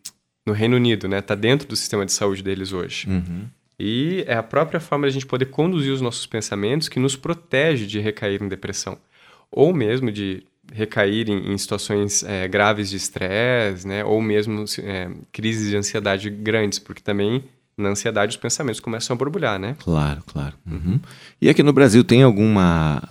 [0.47, 1.19] no Reino Unido, né?
[1.19, 3.09] Está dentro do sistema de saúde deles hoje.
[3.11, 3.47] Uhum.
[3.79, 7.17] E é a própria forma de a gente poder conduzir os nossos pensamentos que nos
[7.17, 8.97] protege de recair em depressão.
[9.51, 14.05] Ou mesmo de recair em, em situações é, graves de estresse, né?
[14.05, 17.45] Ou mesmo é, crises de ansiedade grandes, porque também
[17.77, 19.77] na ansiedade os pensamentos começam a borbulhar, né?
[19.81, 20.55] Claro, claro.
[20.65, 20.99] Uhum.
[21.43, 23.03] E aqui no Brasil tem alguma...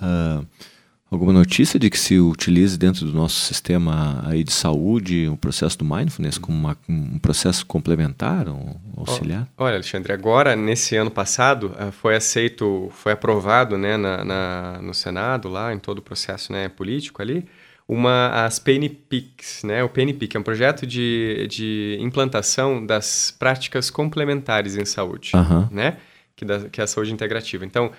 [0.42, 0.75] Uh
[1.10, 5.78] alguma notícia de que se utilize dentro do nosso sistema aí de saúde o processo
[5.78, 9.48] do mindfulness como uma, um processo complementar, um auxiliar?
[9.56, 14.92] Olha, Alexandre, agora nesse ano passado eh, foi aceito, foi aprovado, né, na, na, no
[14.92, 17.46] Senado lá em todo o processo, né, político ali,
[17.88, 19.84] uma as PNPICs, né?
[19.84, 25.68] O PNPIC é um projeto de, de implantação das práticas complementares em saúde, uhum.
[25.70, 25.98] né?
[26.34, 27.64] Que, da, que é a saúde integrativa.
[27.64, 27.92] Então,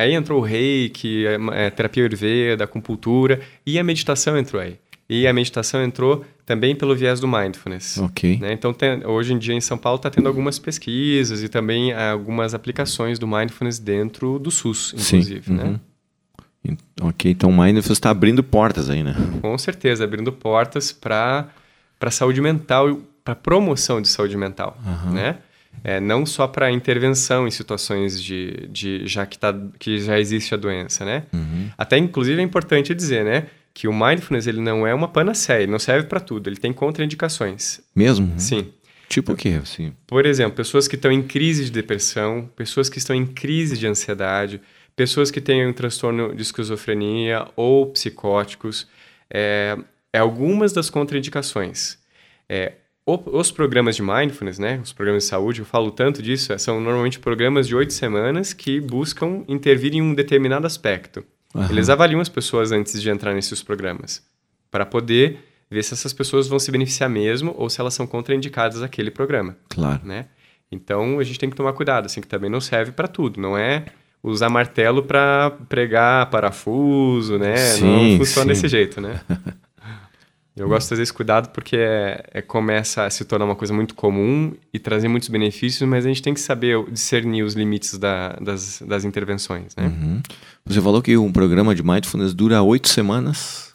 [0.00, 4.78] Aí entrou o reiki, é, é, terapia ayurveda, acupuntura e a meditação entrou aí.
[5.08, 7.98] E a meditação entrou também pelo viés do mindfulness.
[7.98, 8.38] Ok.
[8.38, 8.52] Né?
[8.52, 12.54] Então, tem, hoje em dia em São Paulo está tendo algumas pesquisas e também algumas
[12.54, 15.46] aplicações do mindfulness dentro do SUS, inclusive.
[15.46, 15.54] Sim.
[15.54, 15.64] Né?
[15.64, 15.78] Uhum.
[16.62, 16.76] Né?
[17.02, 19.16] Ok, então o mindfulness está abrindo portas aí, né?
[19.40, 21.48] Com certeza, abrindo portas para
[22.00, 25.12] a saúde mental, para promoção de saúde mental, uhum.
[25.12, 25.38] né?
[25.82, 30.54] É, não só para intervenção em situações de, de já que, tá, que já existe
[30.54, 31.24] a doença, né?
[31.32, 31.70] Uhum.
[31.76, 33.46] Até, inclusive, é importante dizer, né?
[33.72, 36.72] Que o mindfulness ele não é uma panaceia, ele não serve para tudo, ele tem
[36.72, 37.80] contraindicações.
[37.94, 38.34] Mesmo?
[38.38, 38.72] Sim.
[39.08, 39.58] Tipo o quê?
[39.60, 39.92] Assim?
[40.06, 43.86] Por exemplo, pessoas que estão em crise de depressão, pessoas que estão em crise de
[43.86, 44.60] ansiedade,
[44.94, 48.86] pessoas que têm um transtorno de esquizofrenia ou psicóticos,
[49.28, 49.76] é,
[50.12, 51.98] é algumas das contraindicações.
[52.48, 52.74] É,
[53.06, 57.18] os programas de mindfulness, né, os programas de saúde, eu falo tanto disso, são normalmente
[57.18, 61.24] programas de oito semanas que buscam intervir em um determinado aspecto.
[61.54, 61.66] Uhum.
[61.70, 64.22] Eles avaliam as pessoas antes de entrar nesses programas,
[64.70, 68.82] para poder ver se essas pessoas vão se beneficiar mesmo ou se elas são contraindicadas
[68.82, 69.56] àquele programa.
[69.68, 70.00] Claro.
[70.04, 70.26] Né?
[70.70, 73.56] Então a gente tem que tomar cuidado, assim, que também não serve para tudo, não
[73.56, 73.86] é
[74.22, 77.56] usar martelo para pregar parafuso, né?
[77.56, 78.60] Sim, não funciona sim.
[78.62, 79.20] desse jeito, né?
[80.56, 83.72] Eu gosto de trazer esse cuidado porque é, é, começa a se tornar uma coisa
[83.72, 87.96] muito comum e trazer muitos benefícios, mas a gente tem que saber discernir os limites
[87.96, 89.86] da, das, das intervenções, né?
[89.86, 90.20] Uhum.
[90.66, 93.72] Você falou que um programa de mindfulness dura oito semanas?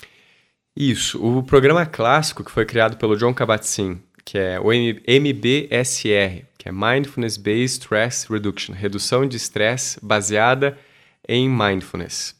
[0.76, 1.24] Isso.
[1.26, 6.72] O programa clássico que foi criado pelo John Kabat-Zinn, que é o MBSR, que é
[6.72, 10.78] Mindfulness Based Stress Reduction, redução de estresse baseada
[11.28, 12.36] em mindfulness.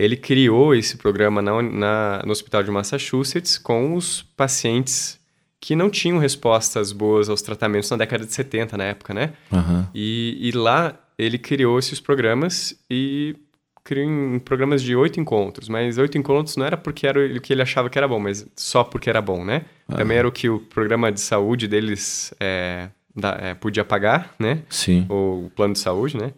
[0.00, 5.20] Ele criou esse programa na, na, no Hospital de Massachusetts com os pacientes
[5.60, 9.34] que não tinham respostas boas aos tratamentos na década de 70, na época, né?
[9.52, 9.86] Uhum.
[9.94, 13.36] E, e, lá ele criou esses programas e
[13.84, 15.68] criou programas de oito encontros.
[15.68, 18.46] Mas oito encontros não era porque era o que ele achava que era bom, mas
[18.56, 19.66] só porque era bom, né?
[19.86, 19.98] Uhum.
[19.98, 24.62] Também era o que o programa de saúde deles é, da, é, podia pagar, né?
[24.70, 25.04] Sim.
[25.10, 26.32] O plano de saúde, né?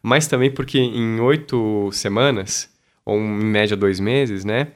[0.00, 2.70] Mas também porque em oito semanas
[3.08, 4.68] ou em média dois meses, né?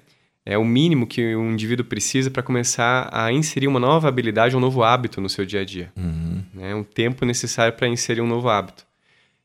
[0.45, 4.61] É o mínimo que um indivíduo precisa para começar a inserir uma nova habilidade, um
[4.61, 5.93] novo hábito no seu dia a dia.
[5.97, 6.43] Uhum.
[6.59, 8.85] É um tempo necessário para inserir um novo hábito.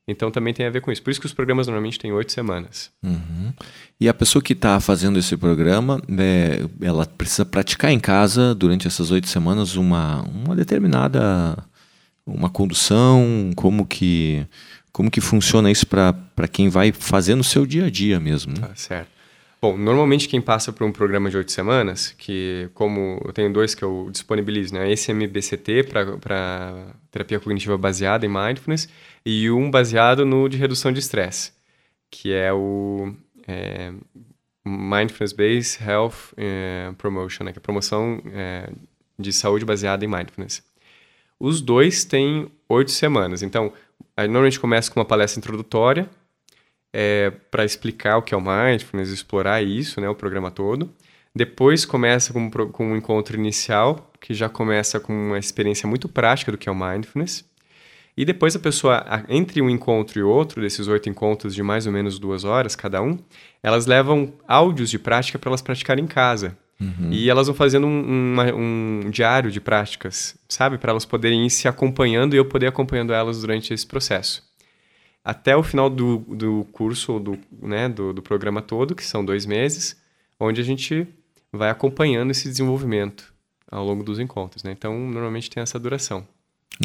[0.07, 1.03] Então também tem a ver com isso.
[1.03, 2.89] Por isso que os programas normalmente têm oito semanas.
[3.03, 3.53] Uhum.
[3.99, 8.87] E a pessoa que está fazendo esse programa, é, ela precisa praticar em casa durante
[8.87, 11.57] essas oito semanas uma, uma determinada
[12.25, 14.45] uma condução, como que
[14.97, 18.51] como que funciona isso para quem vai fazer no seu dia a dia mesmo?
[18.59, 18.67] Né?
[18.67, 19.11] Tá certo.
[19.61, 23.75] Bom, normalmente quem passa por um programa de oito semanas, que como eu tenho dois
[23.75, 24.91] que eu disponibilizo, né?
[24.91, 28.89] Esse MBCT para terapia cognitiva baseada em mindfulness
[29.23, 31.51] e um baseado no de redução de estresse,
[32.09, 33.13] que é o
[33.47, 33.93] é,
[34.65, 37.51] Mindfulness Based Health é, Promotion, né?
[37.51, 38.67] que é a promoção é,
[39.19, 40.63] de saúde baseada em mindfulness.
[41.39, 43.71] Os dois têm oito semanas, então
[44.15, 46.09] Aí, normalmente começa com uma palestra introdutória
[46.93, 50.93] é, para explicar o que é o Mindfulness, explorar isso, né, o programa todo.
[51.35, 56.51] Depois começa com, com um encontro inicial, que já começa com uma experiência muito prática
[56.51, 57.45] do que é o Mindfulness.
[58.17, 61.93] E depois a pessoa, entre um encontro e outro, desses oito encontros de mais ou
[61.93, 63.19] menos duas horas cada um,
[63.61, 66.57] elas levam áudios de prática para elas praticarem em casa.
[66.79, 67.09] Uhum.
[67.11, 70.77] E elas vão fazendo um, uma, um diário de práticas, sabe?
[70.77, 74.43] Para elas poderem ir se acompanhando e eu poder acompanhando elas durante esse processo.
[75.23, 79.45] Até o final do, do curso, do, né, do, do programa todo, que são dois
[79.45, 80.01] meses,
[80.39, 81.07] onde a gente
[81.51, 83.33] vai acompanhando esse desenvolvimento
[83.69, 84.63] ao longo dos encontros.
[84.63, 84.71] Né?
[84.71, 86.25] Então, normalmente tem essa duração.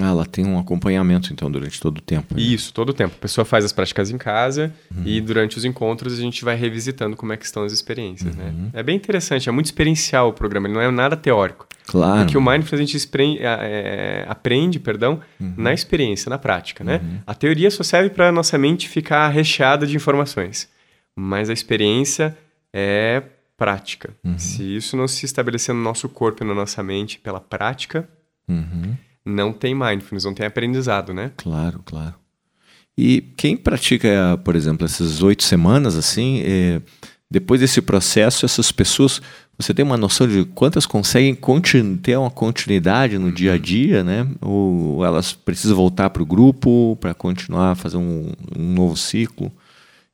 [0.00, 2.34] Ah, ela tem um acompanhamento, então, durante todo o tempo.
[2.34, 2.40] Né?
[2.40, 3.14] Isso, todo o tempo.
[3.16, 5.02] A pessoa faz as práticas em casa uhum.
[5.04, 8.46] e durante os encontros a gente vai revisitando como é que estão as experiências, né?
[8.46, 8.62] uhum.
[8.64, 8.70] né?
[8.72, 11.66] É bem interessante, é muito experiencial o programa, ele não é nada teórico.
[11.86, 12.20] Claro.
[12.20, 15.52] Porque o Mindfulness a gente é, aprende, perdão, uhum.
[15.58, 17.00] na experiência, na prática, né?
[17.02, 17.18] Uhum.
[17.26, 20.68] A teoria só serve para a nossa mente ficar recheada de informações,
[21.14, 22.36] mas a experiência
[22.72, 23.22] é
[23.58, 24.10] prática.
[24.24, 24.38] Uhum.
[24.38, 28.08] Se isso não se estabelecer no nosso corpo e na nossa mente pela prática...
[28.48, 31.32] Uhum não tem mindfulness, não tem aprendizado, né?
[31.36, 32.14] Claro, claro.
[32.96, 36.82] E quem pratica, por exemplo, essas oito semanas, assim, é,
[37.30, 39.22] depois desse processo, essas pessoas,
[39.58, 41.34] você tem uma noção de quantas conseguem
[42.02, 43.60] ter uma continuidade no dia a uhum.
[43.60, 44.28] dia, né?
[44.40, 49.50] Ou elas precisam voltar para o grupo para continuar a fazer um, um novo ciclo?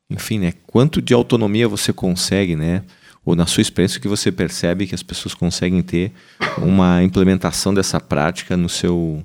[0.09, 0.53] Enfim, né?
[0.67, 2.85] Quanto de autonomia você consegue, né?
[3.29, 6.13] Ou na sua experiência que você percebe que as pessoas conseguem ter
[6.57, 9.23] uma implementação dessa prática no seu,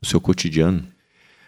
[0.00, 0.82] no seu cotidiano?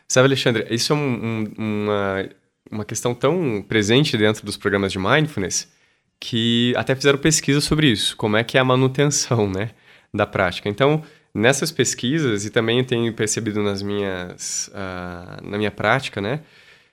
[0.06, 2.28] Sabe, Alexandre, isso é um, um, uma,
[2.70, 5.72] uma questão tão presente dentro dos programas de mindfulness
[6.20, 9.70] que até fizeram pesquisa sobre isso, como é que é a manutenção né,
[10.12, 10.68] da prática.
[10.68, 11.02] Então,
[11.35, 16.40] nessas pesquisas, e também tenho percebido nas minhas, uh, na minha prática, né,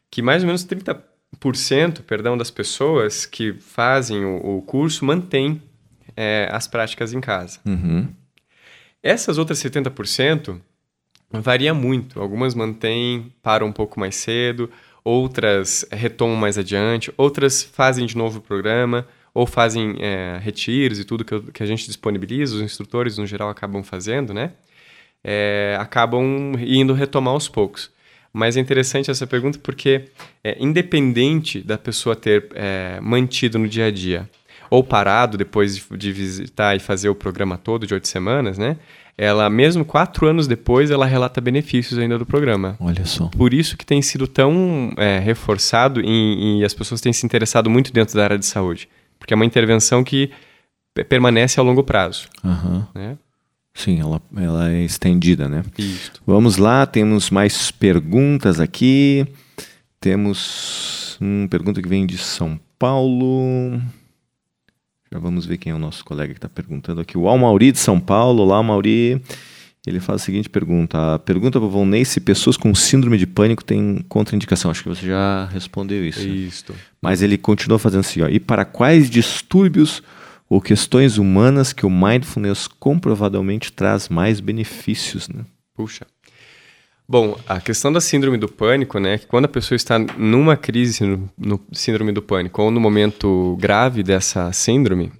[0.09, 0.95] que mais ou menos 30
[2.03, 5.61] perdão, das pessoas que fazem o, o curso mantém
[6.15, 7.59] é, as práticas em casa.
[7.65, 8.07] Uhum.
[9.01, 10.59] Essas outras 70%
[11.31, 12.21] varia muito.
[12.21, 14.69] Algumas mantêm, param um pouco mais cedo,
[15.03, 21.03] outras retomam mais adiante, outras fazem de novo o programa, ou fazem é, retiros e
[21.03, 24.51] tudo que, que, a gente disponibiliza, os instrutores no geral acabam fazendo, né?
[25.23, 27.89] É, acabam indo retomar aos poucos.
[28.33, 30.05] Mas é interessante essa pergunta porque,
[30.43, 34.29] é, independente da pessoa ter é, mantido no dia a dia
[34.69, 38.77] ou parado depois de, de visitar e fazer o programa todo de oito semanas, né?
[39.17, 42.75] ela mesmo quatro anos depois ela relata benefícios ainda do programa.
[42.79, 43.27] Olha só.
[43.27, 47.69] Por isso que tem sido tão é, reforçado e, e, as pessoas têm se interessado
[47.69, 50.31] muito dentro da área de saúde, porque é uma intervenção que
[51.07, 52.27] permanece a longo prazo.
[52.43, 52.83] Uhum.
[52.93, 53.17] Né?
[53.73, 55.63] Sim, ela, ela é estendida, né?
[55.77, 56.11] Isso.
[56.25, 59.25] Vamos lá, temos mais perguntas aqui.
[59.99, 63.81] Temos uma pergunta que vem de São Paulo.
[65.11, 67.17] Já vamos ver quem é o nosso colega que está perguntando aqui.
[67.17, 68.43] O Almauri de São Paulo.
[68.43, 69.21] Olá, Almauri.
[69.85, 71.15] Ele faz a seguinte pergunta.
[71.15, 74.71] A pergunta para o Volney se pessoas com síndrome de pânico têm contraindicação.
[74.71, 76.25] Acho que você já respondeu isso.
[76.27, 76.71] Isso.
[76.71, 76.77] Né?
[77.01, 78.21] Mas ele continua fazendo assim.
[78.21, 80.01] Ó, e para quais distúrbios
[80.53, 85.27] ou questões humanas que o mindfulness comprovadamente traz mais benefícios?
[85.27, 85.43] Né?
[85.75, 86.05] Puxa.
[87.09, 91.03] Bom, a questão da síndrome do pânico, né, que quando a pessoa está numa crise
[91.03, 95.11] no, no síndrome do pânico ou no momento grave dessa síndrome,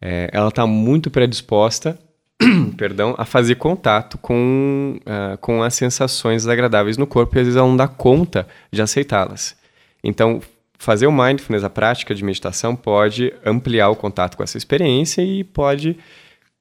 [0.00, 1.98] é, ela está muito predisposta,
[2.78, 7.58] perdão, a fazer contato com, uh, com as sensações desagradáveis no corpo e às vezes
[7.58, 9.54] ela não dá conta de aceitá-las.
[10.02, 10.40] Então,
[10.78, 15.44] fazer o mindfulness, a prática de meditação, pode ampliar o contato com essa experiência e
[15.44, 15.96] pode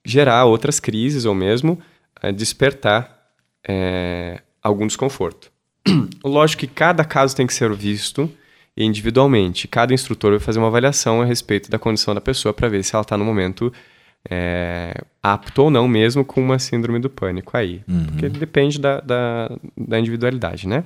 [0.06, 1.80] gerar outras crises ou mesmo
[2.24, 3.24] uh, despertar
[3.68, 5.52] é, algum desconforto.
[6.24, 8.30] Lógico que cada caso tem que ser visto
[8.76, 9.68] individualmente.
[9.68, 12.96] Cada instrutor vai fazer uma avaliação a respeito da condição da pessoa para ver se
[12.96, 13.72] ela está no momento
[14.30, 17.82] é, apto ou não, mesmo com uma síndrome do pânico aí.
[17.88, 18.06] Uhum.
[18.06, 20.86] Porque depende da, da, da, individualidade, né?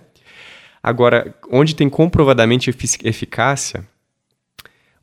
[0.87, 3.85] Agora, onde tem comprovadamente eficácia,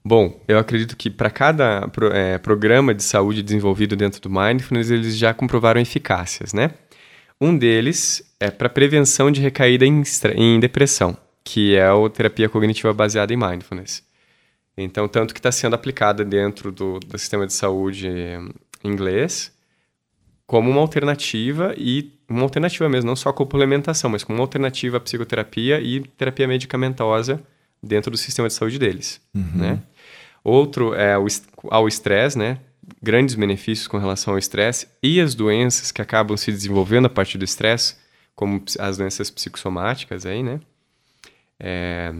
[0.02, 5.14] bom, eu acredito que para cada é, programa de saúde desenvolvido dentro do Mindfulness, eles
[5.18, 6.70] já comprovaram eficácias, né?
[7.38, 10.02] Um deles é para prevenção de recaída em,
[10.36, 14.02] em, depressão, que é a terapia cognitiva baseada em mindfulness.
[14.78, 18.08] Então, tanto que está sendo aplicada dentro do, do sistema de saúde
[18.82, 19.53] inglês
[20.46, 25.00] como uma alternativa e uma alternativa mesmo, não só complementação, mas como uma alternativa à
[25.00, 27.42] psicoterapia e terapia medicamentosa
[27.82, 29.50] dentro do sistema de saúde deles, uhum.
[29.54, 29.82] né?
[30.42, 31.26] Outro é o,
[31.70, 32.58] ao estresse, né?
[33.02, 37.38] grandes benefícios com relação ao estresse e as doenças que acabam se desenvolvendo a partir
[37.38, 37.96] do estresse,
[38.34, 40.60] como as doenças psicossomáticas aí, né?
[41.58, 42.12] É,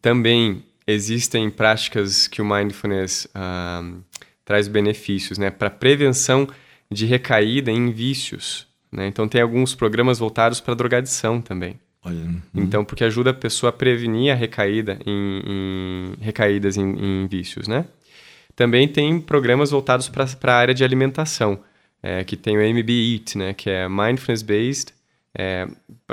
[0.00, 4.02] também existem práticas que o mindfulness uh,
[4.44, 5.50] traz benefícios, né?
[5.50, 6.48] Para prevenção
[6.90, 9.06] de recaída em vícios, né?
[9.06, 11.78] Então tem alguns programas voltados para drogadição também.
[12.04, 12.40] Olha, hum.
[12.54, 17.68] Então, porque ajuda a pessoa a prevenir a recaída em, em recaídas em, em vícios,
[17.68, 17.84] né?
[18.54, 21.60] Também tem programas voltados para a área de alimentação,
[22.02, 24.92] é, que tem o MB Eat, né, que é Mindfulness Based
[25.38, 25.68] é,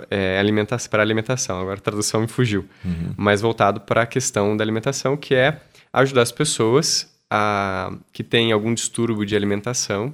[0.10, 1.60] é, alimenta para alimentação.
[1.60, 2.66] Agora a tradução me fugiu.
[2.84, 3.14] Uhum.
[3.18, 5.60] Mas voltado para a questão da alimentação, que é
[5.92, 10.14] ajudar as pessoas a, que têm algum distúrbio de alimentação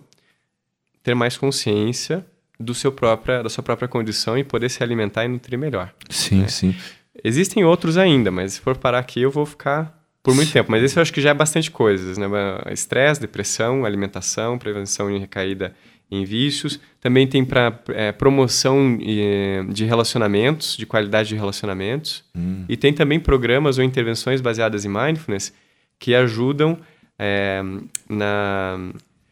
[1.04, 2.26] ter mais consciência
[2.60, 5.94] do seu própria, da sua própria condição e poder se alimentar e nutrir melhor.
[6.10, 6.48] Sim, né?
[6.48, 6.76] sim.
[7.24, 10.72] Existem outros ainda, mas se for parar aqui eu vou ficar por muito tempo.
[10.72, 12.28] Mas esse eu acho que já é bastante coisas, né?
[12.72, 15.76] Estresse, depressão, alimentação, prevenção de recaída
[16.10, 16.80] em vícios.
[17.00, 22.24] Também tem para é, promoção de relacionamentos, de qualidade de relacionamentos.
[22.36, 22.66] Hum.
[22.68, 25.54] E tem também programas ou intervenções baseadas em mindfulness
[25.98, 26.78] que ajudam
[27.18, 27.62] é,
[28.10, 28.80] na,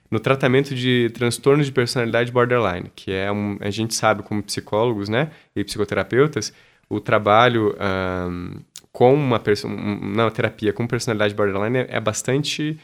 [0.09, 5.09] no tratamento de transtornos de personalidade borderline, que é um, a gente sabe como psicólogos,
[5.09, 6.53] né, e psicoterapeutas,
[6.89, 8.59] o trabalho um,
[8.91, 12.79] com uma, uma terapia com personalidade borderline é, é bastante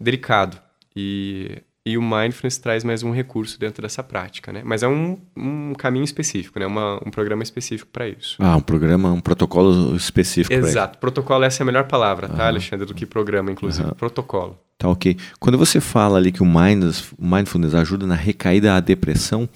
[0.00, 0.60] delicado.
[0.94, 4.60] E, e o mindfulness traz mais um recurso dentro dessa prática, né?
[4.64, 6.66] Mas é um, um caminho específico, né?
[6.66, 8.36] Uma, um programa específico para isso.
[8.40, 10.98] Ah, um programa, um protocolo específico Exato.
[10.98, 12.84] Protocolo, essa é a melhor palavra, tá, Alexandre?
[12.84, 13.94] Do que programa, inclusive.
[13.94, 14.58] Protocolo.
[14.76, 15.16] Tá ok.
[15.38, 19.48] Quando você fala ali que o mindfulness ajuda na recaída à depressão,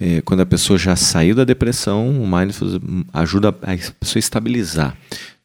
[0.00, 2.80] é, quando a pessoa já saiu da depressão, o mindfulness
[3.12, 4.96] ajuda a pessoa a estabilizar.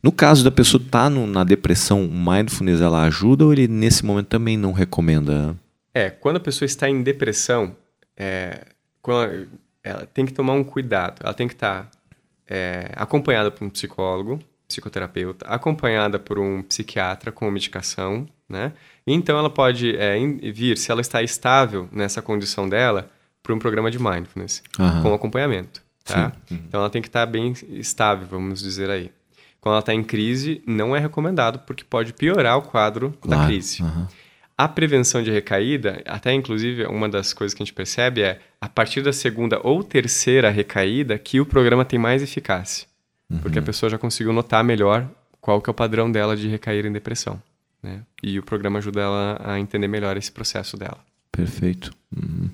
[0.01, 4.03] No caso da pessoa estar tá na depressão, o mindfulness ela ajuda ou ele nesse
[4.03, 5.55] momento também não recomenda?
[5.95, 7.73] É, quando a pessoa está em depressão,
[8.17, 8.65] é,
[9.07, 9.47] ela,
[9.81, 11.21] ela, tem que tomar um cuidado.
[11.23, 11.89] Ela tem que estar
[12.45, 18.73] é, acompanhada por um psicólogo, psicoterapeuta, acompanhada por um psiquiatra com medicação, né?
[19.07, 20.17] E então ela pode é,
[20.51, 23.09] vir, se ela está estável nessa condição dela,
[23.41, 25.03] para um programa de mindfulness uhum.
[25.03, 25.81] com acompanhamento.
[26.03, 26.33] Tá?
[26.51, 26.57] Uhum.
[26.67, 29.11] Então ela tem que estar bem estável, vamos dizer aí.
[29.61, 33.41] Quando ela está em crise, não é recomendado porque pode piorar o quadro claro.
[33.41, 33.81] da crise.
[33.81, 34.07] Uhum.
[34.57, 38.69] A prevenção de recaída, até inclusive uma das coisas que a gente percebe é a
[38.69, 42.87] partir da segunda ou terceira recaída que o programa tem mais eficácia.
[43.29, 43.39] Uhum.
[43.39, 45.09] Porque a pessoa já conseguiu notar melhor
[45.41, 47.41] qual que é o padrão dela de recair em depressão.
[47.83, 48.01] Né?
[48.23, 50.97] E o programa ajuda ela a entender melhor esse processo dela.
[51.31, 51.91] Perfeito.
[52.15, 52.49] Uhum.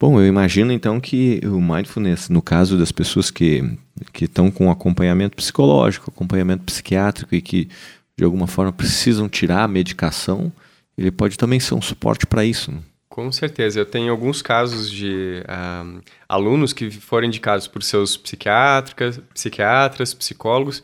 [0.00, 3.76] Bom, eu imagino então que o mindfulness, no caso das pessoas que,
[4.12, 7.68] que estão com acompanhamento psicológico, acompanhamento psiquiátrico e que
[8.16, 10.52] de alguma forma precisam tirar a medicação,
[10.98, 12.72] ele pode também ser um suporte para isso.
[12.72, 12.80] Né?
[13.08, 13.80] Com certeza.
[13.80, 15.42] Eu tenho alguns casos de
[15.84, 20.82] um, alunos que foram indicados por seus psiquiatras, psiquiatras, psicólogos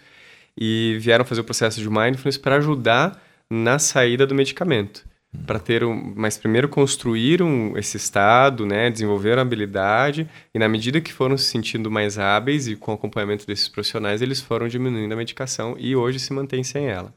[0.57, 5.05] e vieram fazer o processo de mindfulness para ajudar na saída do medicamento
[5.47, 11.01] para ter um, mas primeiro construíram esse estado, né, desenvolveram a habilidade e na medida
[11.01, 15.13] que foram se sentindo mais hábeis e com o acompanhamento desses profissionais, eles foram diminuindo
[15.13, 17.13] a medicação e hoje se mantém sem ela?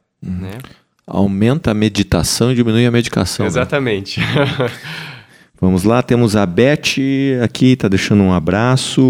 [1.18, 3.43] Aumenta a meditação e diminui a medicação.
[3.43, 3.47] Né?
[3.47, 4.20] Exatamente.
[4.20, 4.26] Né?
[5.59, 6.99] Vamos lá, temos a Beth
[7.43, 9.01] aqui, está deixando um abraço.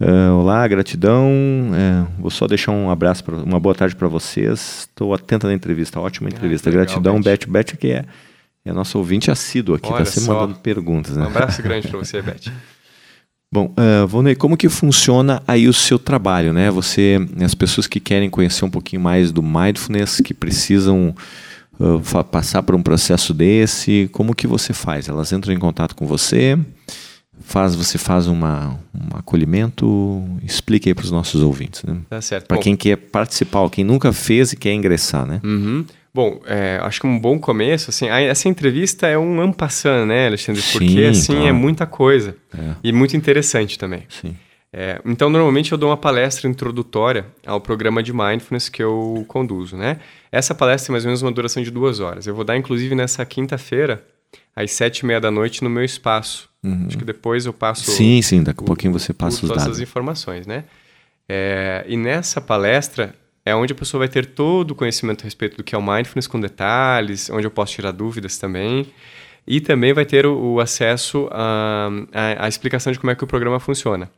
[0.00, 1.30] Uh, olá, gratidão.
[1.74, 4.88] É, vou só deixar um abraço, pra, uma boa tarde para vocês.
[4.88, 6.70] Estou atenta na entrevista, ótima ah, entrevista.
[6.70, 7.46] Ah, legal, gratidão, Beth.
[7.46, 8.06] Beth, que é,
[8.64, 11.16] é nosso ouvinte assíduo aqui, está sempre mandando perguntas.
[11.16, 11.24] Né?
[11.24, 12.50] Um abraço grande para você, Beth.
[13.52, 16.70] Bom, uh, Vonei, como que funciona aí o seu trabalho, né?
[16.70, 21.14] Você, as pessoas que querem conhecer um pouquinho mais do mindfulness, que precisam
[21.78, 25.06] uh, passar por um processo desse, como que você faz?
[25.06, 26.58] Elas entram em contato com você?
[27.40, 31.96] faz você faz uma, um acolhimento explique aí para os nossos ouvintes né?
[32.08, 35.84] tá certo para quem quer participar quem nunca fez e quer ingressar né uhum.
[36.14, 40.62] Bom é, acho que um bom começo assim essa entrevista é um ampassando né Alexandre
[40.72, 41.48] porque Sim, assim claro.
[41.48, 42.74] é muita coisa é.
[42.84, 44.36] e muito interessante também Sim.
[44.74, 49.76] É, então normalmente eu dou uma palestra introdutória ao programa de mindfulness que eu conduzo
[49.76, 49.98] né
[50.30, 52.94] essa palestra tem mais ou menos uma duração de duas horas eu vou dar inclusive
[52.94, 54.02] nessa quinta-feira
[54.54, 56.48] às sete e meia da noite no meu espaço.
[56.62, 56.86] Uhum.
[56.86, 57.90] Acho que depois eu passo.
[57.90, 59.64] Sim, sim, daqui a pouquinho você passa os dados.
[59.64, 60.64] Todas as informações, né?
[61.28, 65.56] É, e nessa palestra é onde a pessoa vai ter todo o conhecimento a respeito
[65.56, 68.86] do que é o mindfulness com detalhes, onde eu posso tirar dúvidas também.
[69.46, 73.58] E também vai ter o, o acesso à explicação de como é que o programa
[73.58, 74.10] funciona.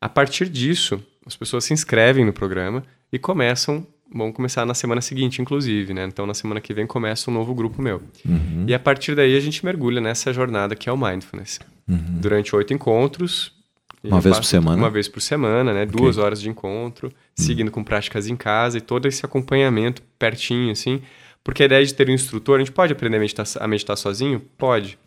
[0.00, 2.82] A partir disso, as pessoas se inscrevem no programa
[3.12, 6.04] e começam vão começar na semana seguinte, inclusive, né?
[6.04, 8.02] Então, na semana que vem começa um novo grupo meu.
[8.26, 8.64] Uhum.
[8.66, 11.60] E a partir daí a gente mergulha nessa jornada que é o Mindfulness.
[11.88, 12.18] Uhum.
[12.20, 13.52] Durante oito encontros.
[14.02, 14.76] Uma vez por semana?
[14.76, 15.84] Uma vez por semana, né?
[15.84, 15.96] Okay.
[15.96, 17.12] Duas horas de encontro.
[17.40, 21.02] Seguindo com práticas em casa e todo esse acompanhamento pertinho, assim.
[21.42, 23.96] Porque a ideia de ter um instrutor, a gente pode aprender a meditar, a meditar
[23.96, 24.40] sozinho?
[24.58, 24.98] Pode.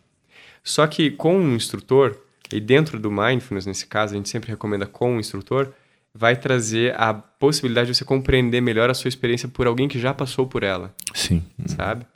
[0.62, 2.16] Só que com um instrutor,
[2.52, 5.72] e dentro do Mindfulness, nesse caso, a gente sempre recomenda com um instrutor,
[6.14, 10.12] vai trazer a possibilidade de você compreender melhor a sua experiência por alguém que já
[10.12, 10.94] passou por ela.
[11.14, 11.42] Sim.
[11.66, 12.06] Sabe?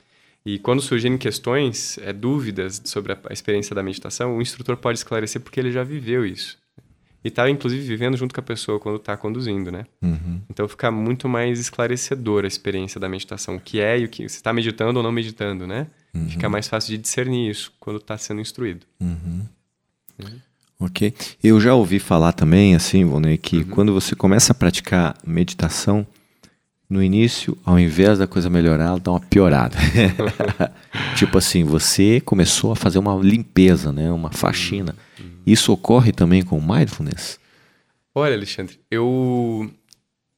[0.45, 5.41] E quando surgirem questões, é, dúvidas sobre a experiência da meditação, o instrutor pode esclarecer
[5.41, 6.57] porque ele já viveu isso.
[7.23, 9.85] E está, inclusive, vivendo junto com a pessoa quando está conduzindo, né?
[10.01, 10.41] Uhum.
[10.49, 13.57] Então fica muito mais esclarecedora a experiência da meditação.
[13.57, 15.87] O que é e o que você está meditando ou não meditando, né?
[16.13, 16.29] Uhum.
[16.29, 18.85] Fica mais fácil de discernir isso quando está sendo instruído.
[18.99, 19.45] Uhum.
[20.19, 20.39] uhum.
[20.79, 21.13] Ok.
[21.43, 23.65] Eu já ouvi falar também, assim, Vonei, que uhum.
[23.65, 26.07] quando você começa a praticar meditação,
[26.89, 29.77] no início, ao invés da coisa melhorar, ela dá uma piorada.
[31.15, 34.09] tipo assim, você começou a fazer uma limpeza, né?
[34.11, 34.95] uma faxina.
[35.45, 37.39] Isso ocorre também com mindfulness?
[38.13, 39.71] Olha, Alexandre, eu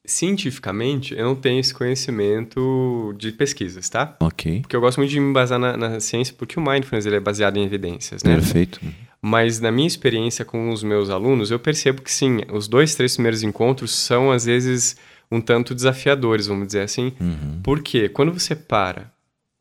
[0.04, 4.16] cientificamente eu não tenho esse conhecimento de pesquisas, tá?
[4.20, 4.62] Ok.
[4.62, 7.20] Porque eu gosto muito de me embasar na, na ciência, porque o mindfulness ele é
[7.20, 8.34] baseado em evidências, né?
[8.36, 8.82] Perfeito.
[9.22, 13.14] Mas na minha experiência com os meus alunos, eu percebo que sim, os dois, três
[13.14, 14.98] primeiros encontros são às vezes
[15.32, 17.14] um tanto desafiadores, vamos dizer assim.
[17.20, 17.60] Uhum.
[17.64, 19.12] Porque quando você para,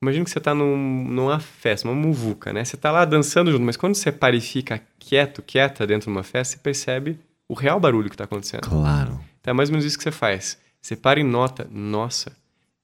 [0.02, 2.64] imagina que você está num, numa festa, uma muvuca, né?
[2.64, 6.16] Você está lá dançando junto, mas quando você para e fica quieto, quieta dentro de
[6.16, 8.68] uma festa, você percebe o real barulho que está acontecendo.
[8.68, 9.20] Claro.
[9.40, 10.58] Então é mais ou menos isso que você faz.
[10.80, 12.32] Você para e nota, nossa,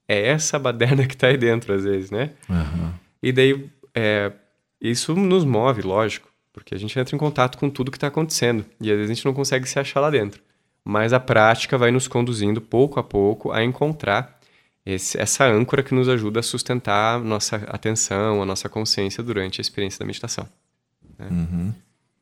[0.07, 2.33] é essa baderna que está aí dentro às vezes, né?
[2.49, 2.93] Uhum.
[3.23, 4.33] E daí, é,
[4.81, 6.29] isso nos move, lógico.
[6.53, 9.15] Porque a gente entra em contato com tudo que está acontecendo e às vezes a
[9.15, 10.41] gente não consegue se achar lá dentro.
[10.85, 14.36] Mas a prática vai nos conduzindo pouco a pouco a encontrar
[14.87, 19.61] esse, essa âncora que nos ajuda a sustentar a nossa atenção, a nossa consciência durante
[19.61, 20.47] a experiência da meditação.
[21.19, 21.27] Né?
[21.31, 21.73] Uhum.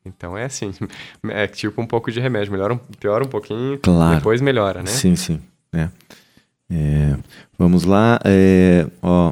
[0.03, 0.73] Então é assim,
[1.29, 4.15] é tipo um pouco de remédio, melhora, piora um pouquinho, claro.
[4.15, 4.87] depois melhora, né?
[4.87, 5.39] Sim, sim.
[5.71, 5.89] É.
[6.67, 7.15] É,
[7.59, 9.31] vamos lá, é, ó,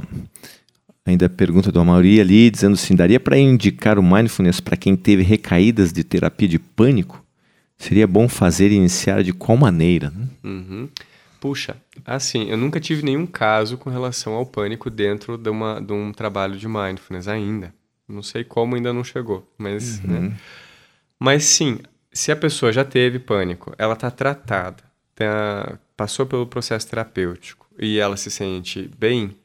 [1.05, 5.21] Ainda pergunta do Amauri ali, dizendo assim: daria para indicar o mindfulness para quem teve
[5.21, 7.21] recaídas de terapia de pânico?
[7.77, 10.13] Seria bom fazer e iniciar de qual maneira?
[10.41, 10.87] Uhum.
[11.43, 11.75] Puxa,
[12.05, 16.13] assim, eu nunca tive nenhum caso com relação ao pânico dentro de, uma, de um
[16.13, 17.73] trabalho de mindfulness ainda.
[18.07, 20.29] Não sei como ainda não chegou, mas, uhum.
[20.29, 20.37] né?
[21.19, 21.79] Mas sim,
[22.13, 24.81] se a pessoa já teve pânico, ela está tratada,
[25.13, 29.35] tá, passou pelo processo terapêutico e ela se sente bem,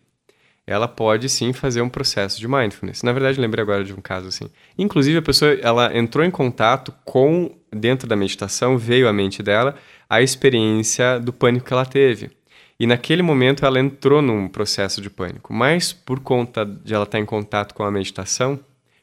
[0.69, 3.03] ela pode sim fazer um processo de mindfulness.
[3.03, 4.49] Na verdade, lembrei agora de um caso assim.
[4.79, 9.75] Inclusive, a pessoa ela entrou em contato com, dentro da meditação, veio à mente dela
[10.09, 12.31] a experiência do pânico que ela teve.
[12.81, 15.53] E naquele momento ela entrou num processo de pânico.
[15.53, 18.59] Mas por conta de ela estar em contato com a meditação,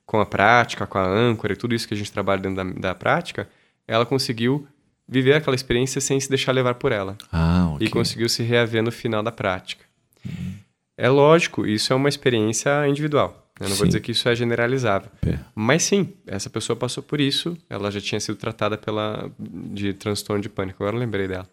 [0.05, 2.89] com a prática, com a âncora e tudo isso que a gente trabalha dentro da,
[2.89, 3.49] da prática,
[3.87, 4.67] ela conseguiu
[5.07, 7.17] viver aquela experiência sem se deixar levar por ela.
[7.31, 7.87] Ah, okay.
[7.87, 9.85] E conseguiu se reaver no final da prática.
[10.25, 10.55] Uhum.
[10.97, 13.44] É lógico, isso é uma experiência individual.
[13.59, 13.77] Eu não sim.
[13.77, 15.09] vou dizer que isso é generalizável.
[15.25, 15.37] É.
[15.53, 20.41] Mas sim, essa pessoa passou por isso, ela já tinha sido tratada pela, de transtorno
[20.41, 21.47] de pânico, agora eu lembrei dela.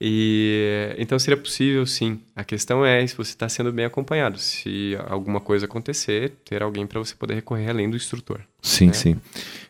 [0.00, 2.20] E então seria possível, sim.
[2.34, 4.38] A questão é se você está sendo bem acompanhado.
[4.38, 8.40] Se alguma coisa acontecer, ter alguém para você poder recorrer além do instrutor.
[8.60, 8.92] Sim, né?
[8.92, 9.16] sim.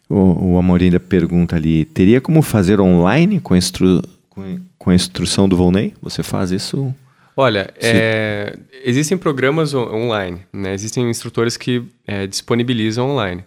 [0.08, 5.48] O, o Amorim pergunta ali: teria como fazer online com instru, com, com a instrução
[5.48, 5.94] do Volney?
[6.02, 6.92] Você faz isso
[7.36, 10.72] Olha, é, existem programas online, né?
[10.72, 13.44] existem instrutores que é, disponibilizam online.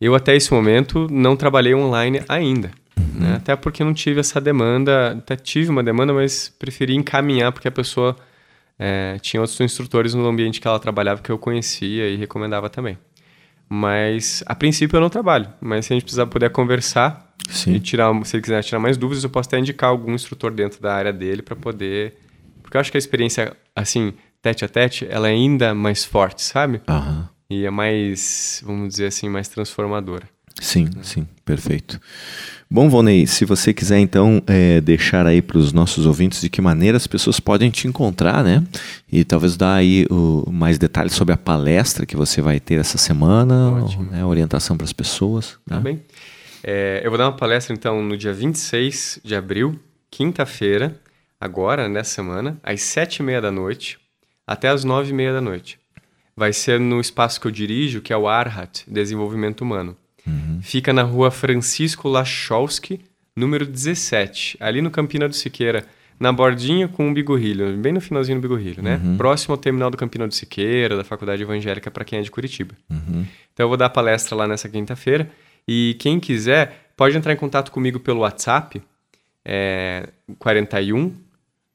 [0.00, 3.20] Eu até esse momento não trabalhei online ainda, uhum.
[3.20, 3.34] né?
[3.36, 7.70] até porque não tive essa demanda, até tive uma demanda, mas preferi encaminhar porque a
[7.70, 8.16] pessoa
[8.76, 12.98] é, tinha outros instrutores no ambiente que ela trabalhava que eu conhecia e recomendava também.
[13.68, 17.74] Mas a princípio eu não trabalho, mas se a gente precisar poder conversar Sim.
[17.74, 20.80] e tirar, se ele quiser tirar mais dúvidas, eu posso até indicar algum instrutor dentro
[20.80, 22.16] da área dele para poder
[22.68, 24.12] porque eu acho que a experiência, assim,
[24.42, 26.82] tete a tete, ela é ainda mais forte, sabe?
[26.86, 27.24] Uhum.
[27.48, 30.28] E é mais, vamos dizer assim, mais transformadora.
[30.60, 31.98] Sim, sim, perfeito.
[32.70, 36.60] Bom, Vonei, se você quiser então é, deixar aí para os nossos ouvintes de que
[36.60, 38.62] maneira as pessoas podem te encontrar, né?
[39.10, 42.98] E talvez dar aí o, mais detalhes sobre a palestra que você vai ter essa
[42.98, 44.22] semana, né?
[44.26, 45.56] orientação para as pessoas.
[45.66, 45.80] Tá né?
[45.80, 46.02] bem.
[46.62, 51.00] É, eu vou dar uma palestra então no dia 26 de abril, quinta-feira,
[51.40, 53.98] agora, nessa semana, às sete e meia da noite
[54.48, 55.78] até às nove e meia da noite.
[56.34, 59.94] Vai ser no espaço que eu dirijo, que é o Arhat, Desenvolvimento Humano.
[60.26, 60.60] Uhum.
[60.62, 63.00] Fica na rua Francisco Lachowski,
[63.36, 65.84] número 17, ali no Campina do Siqueira,
[66.18, 69.00] na bordinha com o Bigorrilho, bem no finalzinho do Bigorrilho, né?
[69.04, 69.16] Uhum.
[69.16, 72.74] Próximo ao terminal do Campina do Siqueira, da Faculdade Evangélica para quem é de Curitiba.
[72.90, 73.26] Uhum.
[73.52, 75.30] Então eu vou dar palestra lá nessa quinta-feira
[75.66, 78.82] e quem quiser pode entrar em contato comigo pelo WhatsApp,
[79.44, 80.08] é
[80.38, 81.14] 41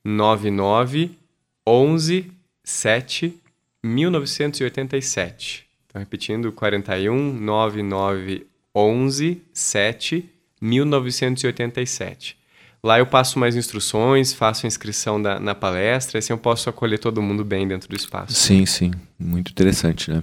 [0.03, 1.17] 99
[1.65, 2.31] 11
[2.63, 3.39] 7
[3.83, 5.65] 1987.
[5.87, 10.29] Então, repetindo, 41 99 11 7
[10.61, 12.37] 1987.
[12.83, 16.97] Lá eu passo mais instruções, faço a inscrição da, na palestra, assim eu posso acolher
[16.99, 18.33] todo mundo bem dentro do espaço.
[18.33, 18.91] Sim, sim.
[19.17, 20.21] Muito interessante, né?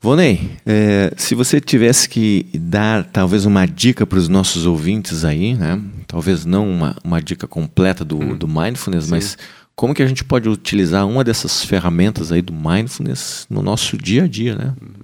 [0.00, 5.54] Vonei, é, se você tivesse que dar talvez uma dica para os nossos ouvintes aí,
[5.54, 5.80] né?
[6.06, 8.36] Talvez não uma, uma dica completa do, hum.
[8.36, 9.10] do mindfulness, Sim.
[9.10, 9.38] mas
[9.74, 14.24] como que a gente pode utilizar uma dessas ferramentas aí do mindfulness no nosso dia
[14.24, 14.74] a dia, né?
[14.80, 14.94] Uhum.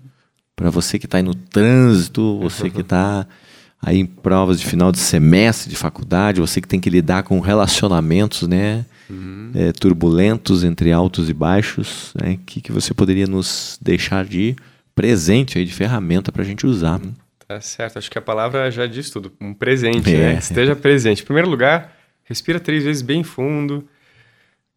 [0.55, 3.26] Para você que está aí no trânsito, você que está
[3.82, 7.40] aí em provas de final de semestre de faculdade, você que tem que lidar com
[7.40, 8.84] relacionamentos, né?
[9.11, 9.51] Uhum.
[9.55, 12.34] É, turbulentos entre altos e baixos, né?
[12.34, 14.55] O que, que você poderia nos deixar de
[14.95, 16.99] presente aí de ferramenta para a gente usar.
[16.99, 17.12] Né?
[17.47, 19.32] Tá certo, acho que a palavra já diz tudo.
[19.40, 20.38] Um presente, é, né?
[20.38, 21.22] Esteja presente.
[21.22, 23.86] Em primeiro lugar, respira três vezes bem fundo,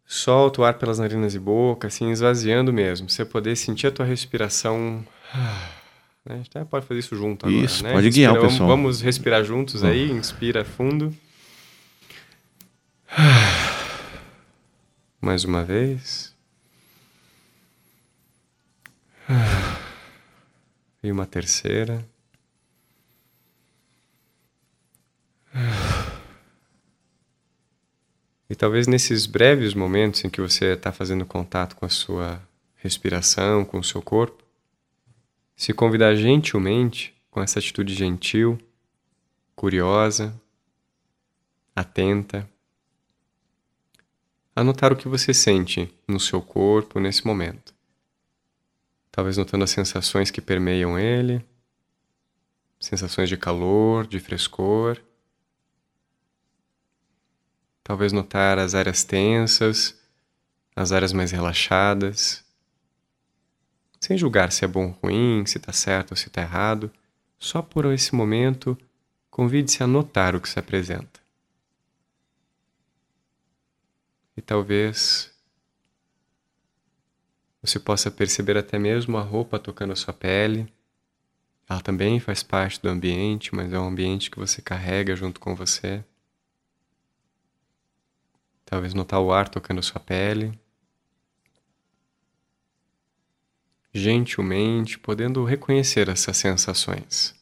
[0.06, 3.08] solta o ar pelas narinas e boca, assim, esvaziando mesmo.
[3.08, 5.04] Você poder sentir a tua respiração.
[6.26, 6.34] Né?
[6.34, 7.92] A gente até pode fazer isso junto agora, isso, né?
[7.92, 8.68] pode guiar o pessoal.
[8.68, 11.14] Vamos respirar juntos aí, inspira fundo.
[15.22, 16.27] Mais uma vez.
[21.08, 22.06] E uma terceira.
[28.50, 32.46] E talvez nesses breves momentos em que você está fazendo contato com a sua
[32.76, 34.44] respiração, com o seu corpo,
[35.56, 38.58] se convidar gentilmente, com essa atitude gentil,
[39.56, 40.38] curiosa,
[41.74, 42.46] atenta,
[44.54, 47.77] a notar o que você sente no seu corpo nesse momento
[49.10, 51.44] talvez notando as sensações que permeiam ele,
[52.80, 55.00] sensações de calor, de frescor.
[57.82, 59.98] Talvez notar as áreas tensas,
[60.76, 62.44] as áreas mais relaxadas,
[64.00, 66.90] sem julgar se é bom ou ruim, se está certo ou se está errado,
[67.38, 68.78] só por esse momento
[69.30, 71.18] convide-se a notar o que se apresenta.
[74.48, 75.30] talvez
[77.68, 80.72] você possa perceber até mesmo a roupa tocando a sua pele.
[81.68, 85.54] Ela também faz parte do ambiente, mas é um ambiente que você carrega junto com
[85.54, 86.02] você.
[88.64, 90.58] Talvez notar o ar tocando a sua pele.
[93.92, 97.34] Gentilmente, podendo reconhecer essas sensações.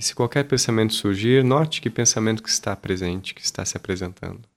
[0.00, 4.48] E se qualquer pensamento surgir, note que pensamento que está presente, que está se apresentando.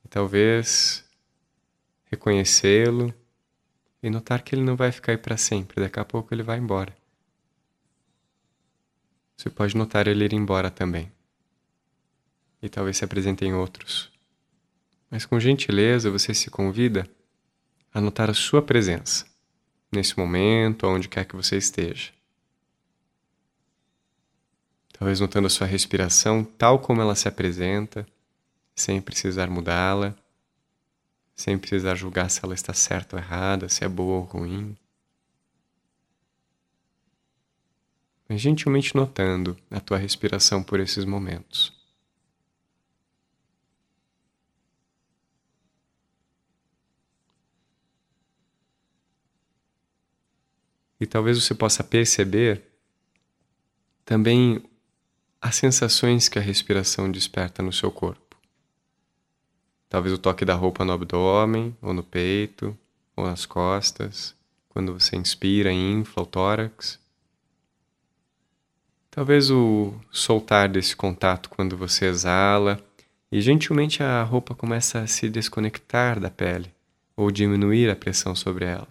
[0.11, 1.03] talvez
[2.11, 3.13] reconhecê-lo
[4.03, 6.59] e notar que ele não vai ficar aí para sempre, daqui a pouco ele vai
[6.59, 6.93] embora.
[9.37, 11.09] Você pode notar ele ir embora também.
[12.61, 14.11] E talvez se apresentem outros.
[15.09, 17.09] Mas com gentileza você se convida
[17.93, 19.25] a notar a sua presença
[19.91, 22.11] nesse momento, onde quer que você esteja.
[24.93, 28.05] Talvez notando a sua respiração tal como ela se apresenta,
[28.75, 30.15] sem precisar mudá-la,
[31.35, 34.77] sem precisar julgar se ela está certa ou errada, se é boa ou ruim.
[38.27, 41.73] Mas gentilmente notando a tua respiração por esses momentos.
[50.99, 52.63] E talvez você possa perceber
[54.05, 54.63] também
[55.41, 58.20] as sensações que a respiração desperta no seu corpo.
[59.91, 62.77] Talvez o toque da roupa no abdômen, ou no peito,
[63.13, 64.33] ou nas costas,
[64.69, 66.97] quando você inspira infla o tórax.
[69.09, 72.81] Talvez o soltar desse contato quando você exala
[73.29, 76.73] e gentilmente a roupa começa a se desconectar da pele
[77.13, 78.87] ou diminuir a pressão sobre ela.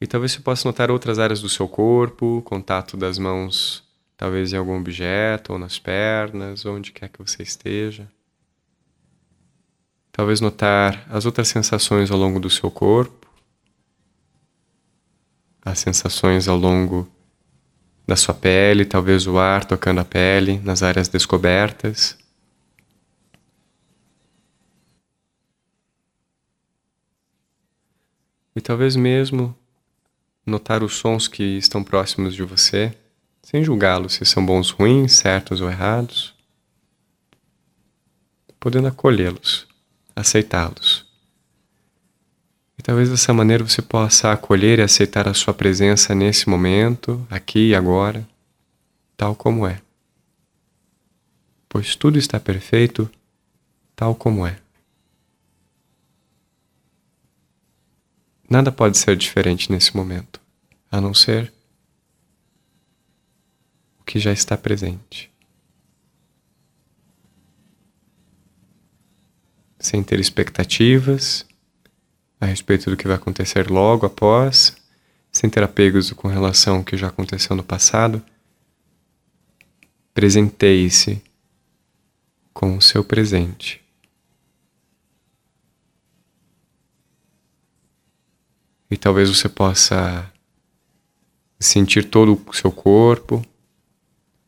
[0.00, 3.83] E talvez você possa notar outras áreas do seu corpo, contato das mãos,
[4.24, 8.08] talvez em algum objeto, ou nas pernas, onde quer que você esteja.
[10.10, 13.28] Talvez notar as outras sensações ao longo do seu corpo,
[15.62, 17.06] as sensações ao longo
[18.06, 22.16] da sua pele, talvez o ar tocando a pele nas áreas descobertas.
[28.56, 29.54] E talvez mesmo
[30.46, 32.96] notar os sons que estão próximos de você,
[33.44, 36.34] sem julgá-los se são bons, ruins, certos ou errados,
[38.58, 39.68] podendo acolhê-los,
[40.16, 41.06] aceitá-los.
[42.78, 47.68] E talvez dessa maneira você possa acolher e aceitar a sua presença nesse momento, aqui
[47.68, 48.26] e agora,
[49.14, 49.80] tal como é.
[51.68, 53.10] Pois tudo está perfeito
[53.94, 54.58] tal como é.
[58.48, 60.40] Nada pode ser diferente nesse momento,
[60.90, 61.52] a não ser
[64.04, 65.32] que já está presente.
[69.78, 71.46] Sem ter expectativas
[72.40, 74.76] a respeito do que vai acontecer logo após,
[75.32, 78.22] sem ter apegos com relação ao que já aconteceu no passado,
[80.12, 81.22] presenteie-se
[82.52, 83.82] com o seu presente.
[88.90, 90.32] E talvez você possa
[91.58, 93.44] sentir todo o seu corpo,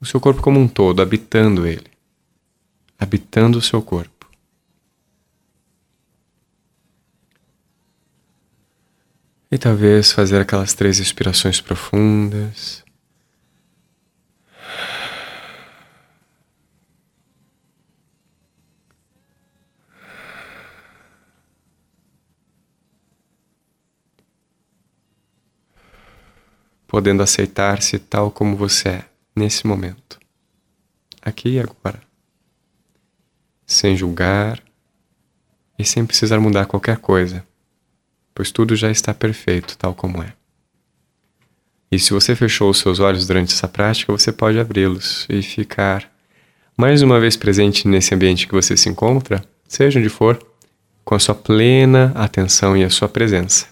[0.01, 1.91] o seu corpo como um todo, habitando ele,
[2.99, 4.27] habitando o seu corpo.
[9.51, 12.85] E talvez fazer aquelas três respirações profundas.
[26.87, 29.05] podendo aceitar-se tal como você é,
[29.37, 30.19] nesse momento,
[31.21, 32.01] aqui e agora,
[33.67, 34.63] sem julgar
[35.79, 37.47] e sem precisar mudar qualquer coisa,
[38.35, 40.33] pois tudo já está perfeito tal como é.
[41.93, 46.11] E se você fechou os seus olhos durante essa prática, você pode abri-los e ficar
[46.77, 50.39] mais uma vez presente nesse ambiente que você se encontra, seja onde for,
[51.05, 53.69] com a sua plena atenção e a sua presença.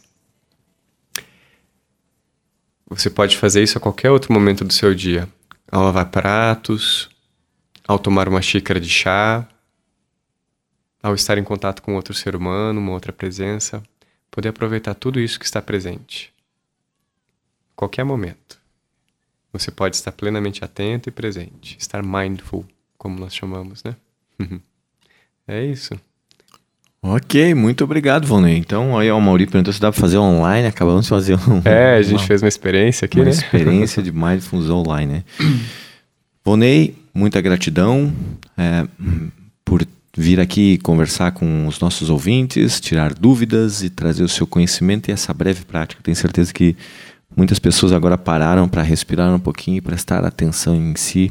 [2.89, 5.29] Você pode fazer isso a qualquer outro momento do seu dia.
[5.75, 7.11] Ao lavar pratos,
[7.85, 9.45] ao tomar uma xícara de chá,
[11.03, 13.83] ao estar em contato com outro ser humano, uma outra presença.
[14.31, 16.33] Poder aproveitar tudo isso que está presente.
[17.75, 18.57] Qualquer momento.
[19.53, 21.77] Você pode estar plenamente atento e presente.
[21.77, 22.65] Estar mindful,
[22.97, 23.97] como nós chamamos, né?
[25.49, 26.01] é isso.
[27.07, 28.57] Ok, muito obrigado, Vonei.
[28.57, 31.97] Então, aí o Mauri perguntou se dá para fazer online, acabamos de fazer um, É,
[31.97, 33.31] a gente uma, fez uma experiência aqui, uma né?
[33.31, 35.25] Uma experiência de Mindfulness online, né?
[36.43, 38.11] Vonei, muita gratidão
[38.57, 38.87] é,
[39.63, 39.87] por
[40.17, 45.13] vir aqui conversar com os nossos ouvintes, tirar dúvidas e trazer o seu conhecimento e
[45.13, 46.01] essa breve prática.
[46.03, 46.75] Tenho certeza que
[47.37, 51.31] muitas pessoas agora pararam para respirar um pouquinho e prestar atenção em si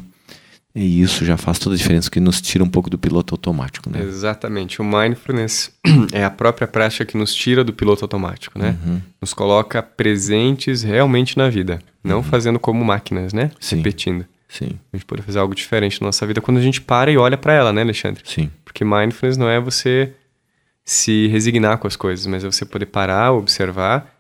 [0.76, 3.90] e isso já faz toda a diferença, que nos tira um pouco do piloto automático,
[3.92, 4.02] né?
[4.02, 4.82] Exatamente.
[4.82, 5.72] O mindfulness
[6.12, 8.76] é a própria prática que nos tira do piloto automático, né?
[8.84, 9.02] Uhum.
[9.22, 12.24] Nos coloca presentes realmente na vida, não uhum.
[12.24, 13.52] fazendo como máquinas, né?
[13.60, 13.78] Sim.
[13.78, 14.26] Repetindo.
[14.50, 14.80] Sim.
[14.92, 17.38] A gente pode fazer algo diferente na nossa vida quando a gente para e olha
[17.38, 18.24] para ela, né, Alexandre?
[18.26, 18.50] Sim.
[18.66, 20.12] Porque mindfulness não é você
[20.84, 24.12] se resignar com as coisas, mas é você poder parar, observar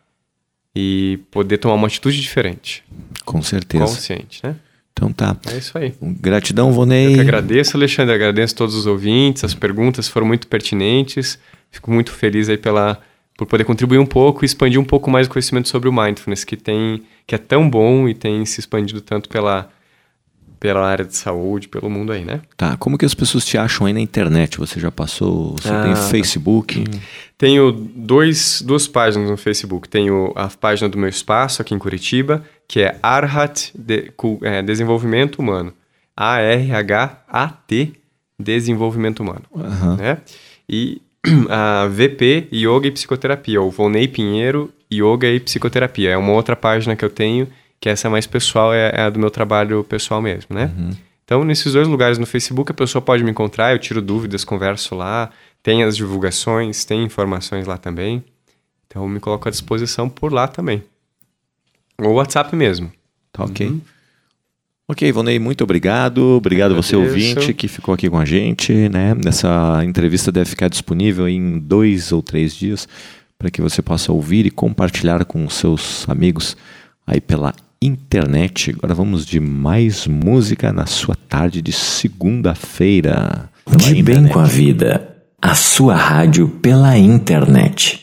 [0.75, 2.83] e poder tomar uma atitude diferente.
[3.25, 3.85] Com certeza.
[3.85, 4.55] Consciente, né?
[4.93, 5.35] Então tá.
[5.51, 5.93] É isso aí.
[6.01, 7.07] Gratidão, Vonei.
[7.07, 8.13] Eu que agradeço, Alexandre.
[8.13, 9.43] Agradeço a todos os ouvintes.
[9.43, 11.37] As perguntas foram muito pertinentes.
[11.71, 12.99] Fico muito feliz aí pela,
[13.35, 16.43] por poder contribuir um pouco e expandir um pouco mais o conhecimento sobre o mindfulness,
[16.43, 19.69] que, tem, que é tão bom e tem se expandido tanto pela,
[20.63, 22.39] pela área de saúde, pelo mundo aí, né?
[22.55, 22.77] Tá.
[22.77, 24.57] Como que as pessoas te acham aí na internet?
[24.57, 25.57] Você já passou?
[25.57, 26.85] Você ah, tem Facebook?
[27.37, 29.89] Tenho dois, duas páginas no Facebook.
[29.89, 35.39] Tenho a página do meu espaço aqui em Curitiba que é Arhat de, é, Desenvolvimento
[35.39, 35.73] Humano.
[36.15, 37.91] A-R-H-A-T
[38.39, 39.43] Desenvolvimento Humano.
[39.51, 39.97] Uhum.
[39.97, 40.19] Né?
[40.69, 41.01] E
[41.49, 46.11] a VP Yoga e Psicoterapia, ou Volney Pinheiro Yoga e Psicoterapia.
[46.11, 47.49] É uma outra página que eu tenho,
[47.83, 50.71] que essa é mais pessoal, é, é a do meu trabalho pessoal mesmo, né?
[50.73, 50.91] Uhum.
[51.25, 54.95] Então, nesses dois lugares no Facebook, a pessoa pode me encontrar, eu tiro dúvidas, converso
[54.95, 55.29] lá,
[55.61, 58.23] tem as divulgações, tem informações lá também.
[58.87, 60.81] Então, eu me coloco à disposição por lá também.
[62.01, 62.89] Ou WhatsApp mesmo.
[63.33, 63.67] Tá ok.
[63.67, 63.81] Uhum.
[64.87, 66.19] Ok, Ivonei, muito obrigado.
[66.37, 68.71] Obrigado você, ouvinte, que ficou aqui com a gente.
[68.87, 69.13] Né?
[69.25, 72.87] Essa entrevista deve ficar disponível em dois ou três dias
[73.37, 76.55] para que você possa ouvir e compartilhar com seus amigos
[77.05, 77.53] aí pela
[77.85, 78.71] internet.
[78.77, 83.49] Agora vamos de mais música na sua tarde de segunda-feira.
[83.77, 85.07] De bem com a vida,
[85.41, 88.01] a sua rádio pela internet.